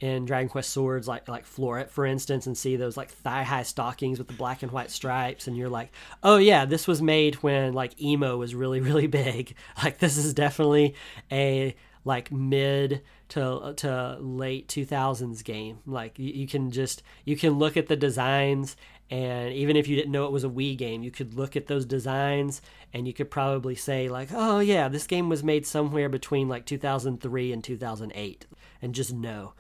in 0.03 0.25
Dragon 0.25 0.49
Quest 0.49 0.71
Swords, 0.71 1.07
like 1.07 1.29
like 1.29 1.45
Fleurette, 1.45 1.89
for 1.89 2.05
instance, 2.05 2.45
and 2.45 2.57
see 2.57 2.75
those 2.75 2.97
like 2.97 3.09
thigh 3.09 3.43
high 3.43 3.63
stockings 3.63 4.17
with 4.17 4.27
the 4.27 4.33
black 4.33 4.61
and 4.61 4.69
white 4.69 4.91
stripes, 4.91 5.47
and 5.47 5.55
you're 5.55 5.69
like, 5.69 5.93
oh 6.23 6.35
yeah, 6.35 6.65
this 6.65 6.87
was 6.87 7.01
made 7.01 7.35
when 7.35 7.71
like 7.71 8.01
emo 8.01 8.35
was 8.35 8.53
really 8.53 8.81
really 8.89 9.07
big. 9.07 9.55
Like 9.81 9.99
this 9.99 10.17
is 10.17 10.33
definitely 10.33 10.95
a 11.31 11.73
like 12.03 12.33
mid 12.33 13.01
to 13.29 13.73
to 13.77 14.17
late 14.19 14.67
2000s 14.67 15.41
game. 15.41 15.79
Like 15.85 16.19
you, 16.19 16.33
you 16.33 16.47
can 16.47 16.69
just 16.69 17.01
you 17.23 17.37
can 17.37 17.53
look 17.53 17.77
at 17.77 17.87
the 17.87 17.95
designs 17.95 18.75
and 19.09 19.53
even 19.53 19.75
if 19.77 19.87
you 19.87 19.95
didn't 19.95 20.11
know 20.11 20.25
it 20.25 20.31
was 20.31 20.43
a 20.43 20.49
Wii 20.49 20.77
game, 20.77 21.03
you 21.03 21.11
could 21.11 21.33
look 21.35 21.55
at 21.55 21.67
those 21.67 21.85
designs 21.85 22.61
and 22.93 23.07
you 23.07 23.13
could 23.13 23.29
probably 23.29 23.75
say 23.75 24.09
like, 24.09 24.29
"Oh 24.33 24.59
yeah, 24.59 24.89
this 24.89 25.07
game 25.07 25.29
was 25.29 25.43
made 25.43 25.65
somewhere 25.65 26.09
between 26.09 26.49
like 26.49 26.65
2003 26.65 27.53
and 27.53 27.63
2008." 27.63 28.47
And 28.81 28.95
just 28.95 29.13
know. 29.13 29.53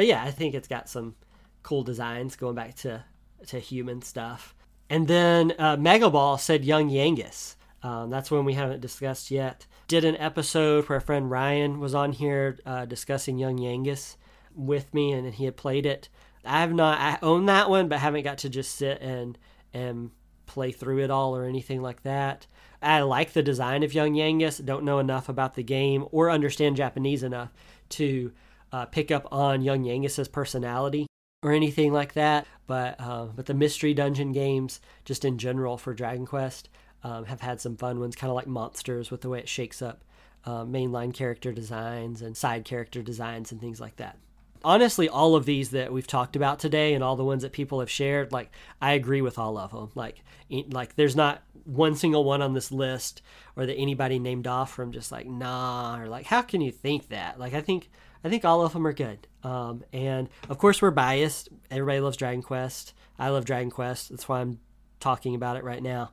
But 0.00 0.06
yeah, 0.06 0.24
I 0.24 0.30
think 0.30 0.54
it's 0.54 0.66
got 0.66 0.88
some 0.88 1.14
cool 1.62 1.82
designs 1.82 2.34
going 2.34 2.54
back 2.54 2.74
to 2.76 3.04
to 3.48 3.58
human 3.58 4.00
stuff. 4.00 4.54
And 4.88 5.06
then 5.06 5.52
uh, 5.58 5.76
Megaball 5.76 6.40
said 6.40 6.64
Young 6.64 6.88
Yangus. 6.88 7.56
Um, 7.82 8.08
that's 8.08 8.30
one 8.30 8.46
we 8.46 8.54
haven't 8.54 8.80
discussed 8.80 9.30
yet. 9.30 9.66
Did 9.88 10.06
an 10.06 10.16
episode 10.16 10.88
where 10.88 10.96
our 10.96 11.00
friend 11.02 11.30
Ryan 11.30 11.80
was 11.80 11.94
on 11.94 12.12
here 12.12 12.58
uh, 12.64 12.86
discussing 12.86 13.36
Young 13.36 13.58
Yangus 13.58 14.16
with 14.54 14.94
me, 14.94 15.12
and 15.12 15.34
he 15.34 15.44
had 15.44 15.58
played 15.58 15.84
it. 15.84 16.08
I 16.46 16.62
have 16.62 16.72
not. 16.72 16.98
I 16.98 17.18
own 17.20 17.44
that 17.44 17.68
one, 17.68 17.88
but 17.88 17.98
haven't 17.98 18.22
got 18.22 18.38
to 18.38 18.48
just 18.48 18.76
sit 18.76 19.02
and 19.02 19.36
and 19.74 20.12
play 20.46 20.72
through 20.72 21.00
it 21.00 21.10
all 21.10 21.36
or 21.36 21.44
anything 21.44 21.82
like 21.82 22.04
that. 22.04 22.46
I 22.80 23.02
like 23.02 23.34
the 23.34 23.42
design 23.42 23.82
of 23.82 23.92
Young 23.92 24.14
Yangus. 24.14 24.64
Don't 24.64 24.84
know 24.84 24.98
enough 24.98 25.28
about 25.28 25.56
the 25.56 25.62
game 25.62 26.06
or 26.10 26.30
understand 26.30 26.76
Japanese 26.76 27.22
enough 27.22 27.52
to 27.90 28.32
uh, 28.72 28.86
pick 28.86 29.10
up 29.10 29.26
on 29.32 29.62
Young 29.62 29.84
Yangus's 29.84 30.28
personality 30.28 31.06
or 31.42 31.52
anything 31.52 31.92
like 31.92 32.14
that. 32.14 32.46
But 32.66 32.96
uh, 32.98 33.26
but 33.26 33.46
the 33.46 33.54
mystery 33.54 33.94
dungeon 33.94 34.32
games, 34.32 34.80
just 35.04 35.24
in 35.24 35.38
general 35.38 35.76
for 35.76 35.94
Dragon 35.94 36.26
Quest, 36.26 36.68
um, 37.02 37.24
have 37.24 37.40
had 37.40 37.60
some 37.60 37.76
fun 37.76 38.00
ones, 38.00 38.16
kind 38.16 38.30
of 38.30 38.36
like 38.36 38.46
Monsters, 38.46 39.10
with 39.10 39.22
the 39.22 39.28
way 39.28 39.38
it 39.38 39.48
shakes 39.48 39.82
up 39.82 40.04
uh, 40.44 40.64
mainline 40.64 41.12
character 41.12 41.52
designs 41.52 42.22
and 42.22 42.36
side 42.36 42.64
character 42.64 43.02
designs 43.02 43.52
and 43.52 43.60
things 43.60 43.80
like 43.80 43.96
that. 43.96 44.16
Honestly, 44.62 45.08
all 45.08 45.36
of 45.36 45.46
these 45.46 45.70
that 45.70 45.90
we've 45.90 46.06
talked 46.06 46.36
about 46.36 46.58
today 46.58 46.92
and 46.92 47.02
all 47.02 47.16
the 47.16 47.24
ones 47.24 47.42
that 47.42 47.52
people 47.52 47.80
have 47.80 47.90
shared, 47.90 48.30
like 48.30 48.50
I 48.80 48.92
agree 48.92 49.22
with 49.22 49.38
all 49.38 49.56
of 49.56 49.72
them. 49.72 49.90
Like, 49.94 50.22
like 50.70 50.96
there's 50.96 51.16
not 51.16 51.42
one 51.64 51.94
single 51.94 52.24
one 52.24 52.42
on 52.42 52.52
this 52.52 52.70
list 52.70 53.22
or 53.56 53.64
that 53.64 53.76
anybody 53.76 54.18
named 54.18 54.46
off 54.46 54.72
from 54.72 54.92
just 54.92 55.12
like 55.12 55.26
nah 55.26 55.98
or 55.98 56.08
like 56.08 56.26
how 56.26 56.42
can 56.42 56.60
you 56.60 56.70
think 56.70 57.08
that? 57.08 57.38
Like 57.38 57.54
I 57.54 57.62
think 57.62 57.90
I 58.22 58.28
think 58.28 58.44
all 58.44 58.62
of 58.62 58.72
them 58.72 58.86
are 58.86 58.92
good. 58.92 59.26
Um, 59.42 59.84
and 59.92 60.28
of 60.48 60.58
course 60.58 60.82
we're 60.82 60.90
biased. 60.90 61.48
Everybody 61.70 62.00
loves 62.00 62.16
Dragon 62.16 62.42
Quest. 62.42 62.94
I 63.18 63.28
love 63.30 63.44
Dragon 63.44 63.70
Quest. 63.70 64.10
That's 64.10 64.28
why 64.28 64.40
I'm 64.40 64.60
talking 64.98 65.34
about 65.34 65.56
it 65.56 65.64
right 65.64 65.82
now. 65.82 66.12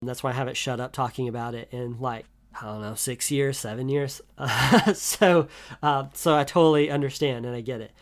And 0.00 0.08
that's 0.08 0.22
why 0.22 0.30
I 0.30 0.34
haven't 0.34 0.56
shut 0.56 0.80
up 0.80 0.92
talking 0.92 1.28
about 1.28 1.54
it 1.54 1.68
in 1.70 1.98
like 2.00 2.26
I 2.58 2.64
don't 2.64 2.80
know 2.80 2.94
six 2.94 3.30
years, 3.30 3.58
seven 3.58 3.88
years. 3.88 4.20
So 4.94 5.48
uh, 5.82 6.06
so 6.14 6.36
I 6.36 6.44
totally 6.44 6.90
understand 6.90 7.44
and 7.46 7.54
I 7.54 7.60
get 7.60 7.80
it. 7.80 7.92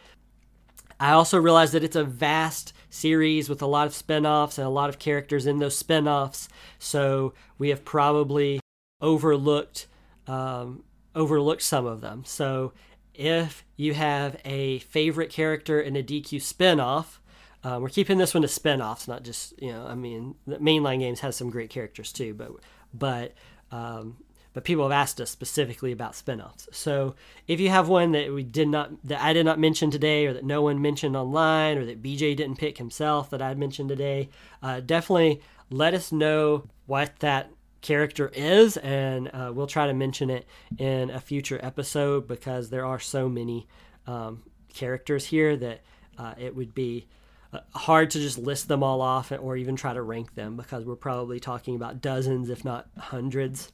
I 1.01 1.13
also 1.13 1.41
realize 1.41 1.73
that 1.73 1.83
it's 1.83 1.97
a 1.97 2.05
vast 2.05 2.73
series 2.89 3.49
with 3.49 3.61
a 3.63 3.67
lot 3.67 3.87
of 3.87 3.95
spin-offs 3.95 4.59
and 4.59 4.67
a 4.67 4.71
lot 4.71 4.89
of 4.89 4.99
characters 4.99 5.47
in 5.47 5.59
those 5.59 5.77
spin-offs. 5.77 6.49
So 6.79 7.35
we 7.59 7.71
have 7.71 7.85
probably 7.85 8.61
overlooked 9.01 9.87
um, 10.27 10.85
overlooked 11.15 11.63
some 11.63 11.87
of 11.87 12.01
them. 12.01 12.25
So 12.25 12.73
if 13.15 13.65
you 13.77 13.95
have 13.95 14.37
a 14.45 14.81
favorite 14.81 15.31
character 15.31 15.81
in 15.81 15.97
a 15.97 16.03
DQ 16.03 16.43
spin-off, 16.43 17.21
um, 17.63 17.83
we're 17.83 17.89
keeping 17.89 18.19
this 18.19 18.35
one 18.35 18.43
to 18.43 18.49
spin-offs, 18.49 19.09
not 19.09 19.23
just 19.23 19.61
you 19.61 19.73
know. 19.73 19.87
I 19.87 19.95
mean, 19.95 20.35
the 20.47 20.57
mainline 20.59 20.99
games 20.99 21.21
has 21.21 21.35
some 21.35 21.49
great 21.49 21.71
characters 21.71 22.13
too, 22.13 22.35
but 22.35 22.51
but 22.93 23.33
um, 23.73 24.19
but 24.53 24.65
people 24.65 24.85
have 24.85 24.93
asked 24.93 25.21
us 25.21 25.31
specifically 25.31 25.91
about 25.91 26.15
spin-offs. 26.15 26.69
So 26.73 27.15
if 27.49 27.61
you 27.61 27.71
have 27.71 27.89
one 27.89 28.13
that 28.13 28.33
we 28.33 28.43
did 28.43 28.69
not 28.69 28.91
that 29.05 29.23
I 29.23 29.33
did 29.33 29.47
not 29.47 29.59
mention 29.59 29.91
today, 29.91 30.27
or 30.27 30.35
that 30.35 30.45
no 30.45 30.61
one 30.61 30.83
mentioned 30.83 31.17
online, 31.17 31.79
or 31.79 31.87
that 31.87 32.03
BJ 32.03 32.37
didn't 32.37 32.57
pick 32.57 32.77
himself 32.77 33.31
that 33.31 33.41
I 33.41 33.55
mentioned 33.55 33.89
today, 33.89 34.29
uh, 34.63 34.81
definitely 34.81 35.41
let 35.71 35.95
us 35.95 36.13
know 36.13 36.69
what 36.87 37.19
that 37.21 37.51
character 37.85 38.33
is, 38.35 38.77
and 38.79 39.29
uh, 39.33 39.53
we'll 39.55 39.69
try 39.69 39.87
to 39.87 39.95
mention 39.95 40.31
it 40.31 40.47
in 40.79 41.11
a 41.11 41.21
future 41.21 41.61
episode 41.63 42.27
because 42.27 42.71
there 42.71 42.85
are 42.85 42.99
so 42.99 43.29
many 43.29 43.69
um, 44.07 44.43
characters 44.73 45.27
here 45.27 45.55
that 45.57 45.83
uh, 46.19 46.35
it 46.39 46.57
would 46.57 46.75
be 46.75 47.07
uh, 47.53 47.61
hard 47.75 48.11
to 48.11 48.19
just 48.19 48.39
list 48.39 48.69
them 48.69 48.83
all 48.83 49.03
off 49.03 49.31
or 49.39 49.57
even 49.57 49.77
try 49.77 49.93
to 49.93 50.03
rank 50.03 50.35
them 50.35 50.57
because 50.57 50.85
we're 50.85 50.97
probably 50.97 51.39
talking 51.39 51.77
about 51.77 52.01
dozens, 52.01 52.49
if 52.49 52.65
not 52.65 52.89
hundreds, 52.99 53.71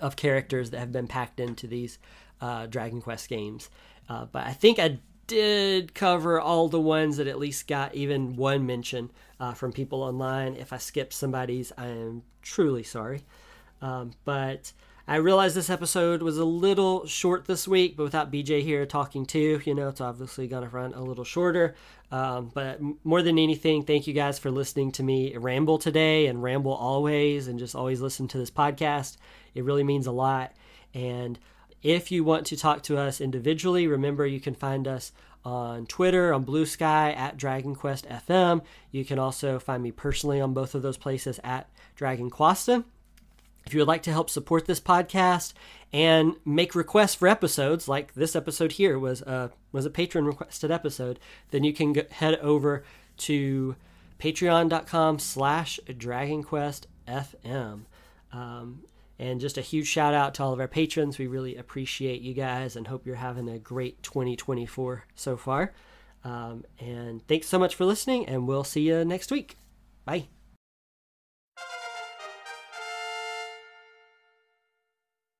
of 0.00 0.16
characters 0.16 0.70
that 0.70 0.80
have 0.80 0.90
been 0.90 1.06
packed 1.06 1.38
into 1.38 1.68
these 1.68 1.98
uh, 2.40 2.66
Dragon 2.66 3.00
Quest 3.00 3.28
games. 3.28 3.70
Uh, 4.08 4.24
but 4.26 4.44
I 4.44 4.52
think 4.52 4.80
I 4.80 4.98
did 5.28 5.94
cover 5.94 6.40
all 6.40 6.68
the 6.68 6.80
ones 6.80 7.18
that 7.18 7.28
at 7.28 7.38
least 7.38 7.68
got 7.68 7.94
even 7.94 8.34
one 8.34 8.66
mention 8.66 9.12
uh, 9.42 9.52
from 9.52 9.72
people 9.72 10.04
online. 10.04 10.54
If 10.54 10.72
I 10.72 10.78
skipped 10.78 11.12
somebody's, 11.12 11.72
I 11.76 11.88
am 11.88 12.22
truly 12.42 12.84
sorry. 12.84 13.24
Um, 13.80 14.12
but 14.24 14.72
I 15.08 15.16
realized 15.16 15.56
this 15.56 15.68
episode 15.68 16.22
was 16.22 16.38
a 16.38 16.44
little 16.44 17.04
short 17.06 17.46
this 17.46 17.66
week, 17.66 17.96
but 17.96 18.04
without 18.04 18.30
BJ 18.30 18.62
here 18.62 18.86
talking 18.86 19.26
too, 19.26 19.60
you 19.64 19.74
know, 19.74 19.88
it's 19.88 20.00
obviously 20.00 20.46
going 20.46 20.62
to 20.62 20.68
run 20.68 20.94
a 20.94 21.02
little 21.02 21.24
shorter. 21.24 21.74
Um, 22.12 22.52
but 22.54 22.78
more 23.02 23.20
than 23.20 23.36
anything, 23.36 23.82
thank 23.82 24.06
you 24.06 24.14
guys 24.14 24.38
for 24.38 24.52
listening 24.52 24.92
to 24.92 25.02
me 25.02 25.36
ramble 25.36 25.78
today 25.78 26.28
and 26.28 26.40
ramble 26.40 26.74
always 26.74 27.48
and 27.48 27.58
just 27.58 27.74
always 27.74 28.00
listen 28.00 28.28
to 28.28 28.38
this 28.38 28.50
podcast. 28.50 29.16
It 29.56 29.64
really 29.64 29.82
means 29.82 30.06
a 30.06 30.12
lot. 30.12 30.52
And 30.94 31.36
if 31.82 32.12
you 32.12 32.22
want 32.22 32.46
to 32.46 32.56
talk 32.56 32.84
to 32.84 32.96
us 32.96 33.20
individually, 33.20 33.88
remember 33.88 34.24
you 34.24 34.40
can 34.40 34.54
find 34.54 34.86
us 34.86 35.10
on 35.44 35.86
Twitter, 35.86 36.32
on 36.32 36.44
Bluesky, 36.44 36.82
at 37.16 37.36
Dragon 37.36 37.74
Quest 37.74 38.08
FM. 38.08 38.62
You 38.90 39.04
can 39.04 39.18
also 39.18 39.58
find 39.58 39.82
me 39.82 39.90
personally 39.90 40.40
on 40.40 40.54
both 40.54 40.74
of 40.74 40.82
those 40.82 40.96
places 40.96 41.40
at 41.42 41.68
Dragon 41.96 42.30
Quasta. 42.30 42.84
If 43.66 43.74
you 43.74 43.80
would 43.80 43.88
like 43.88 44.02
to 44.04 44.12
help 44.12 44.28
support 44.28 44.66
this 44.66 44.80
podcast 44.80 45.52
and 45.92 46.34
make 46.44 46.74
requests 46.74 47.14
for 47.14 47.28
episodes, 47.28 47.86
like 47.86 48.14
this 48.14 48.34
episode 48.34 48.72
here 48.72 48.98
was 48.98 49.22
a 49.22 49.52
was 49.70 49.86
a 49.86 49.90
patron 49.90 50.24
requested 50.24 50.70
episode, 50.70 51.18
then 51.50 51.62
you 51.64 51.72
can 51.72 51.94
head 52.10 52.34
over 52.40 52.84
to 53.18 53.76
patreon.com 54.18 55.18
slash 55.18 55.80
dragonquestfm. 55.88 57.82
Um, 58.32 58.82
and 59.22 59.40
just 59.40 59.56
a 59.56 59.60
huge 59.60 59.86
shout 59.86 60.14
out 60.14 60.34
to 60.34 60.42
all 60.42 60.52
of 60.52 60.58
our 60.58 60.66
patrons. 60.66 61.16
We 61.16 61.28
really 61.28 61.56
appreciate 61.56 62.22
you 62.22 62.34
guys 62.34 62.74
and 62.74 62.88
hope 62.88 63.06
you're 63.06 63.14
having 63.14 63.48
a 63.48 63.58
great 63.58 64.02
2024 64.02 65.04
so 65.14 65.36
far. 65.36 65.72
Um, 66.24 66.64
and 66.80 67.26
thanks 67.28 67.46
so 67.46 67.58
much 67.58 67.76
for 67.76 67.84
listening, 67.84 68.26
and 68.26 68.48
we'll 68.48 68.64
see 68.64 68.82
you 68.82 69.04
next 69.04 69.30
week. 69.30 69.56
Bye. 70.04 70.28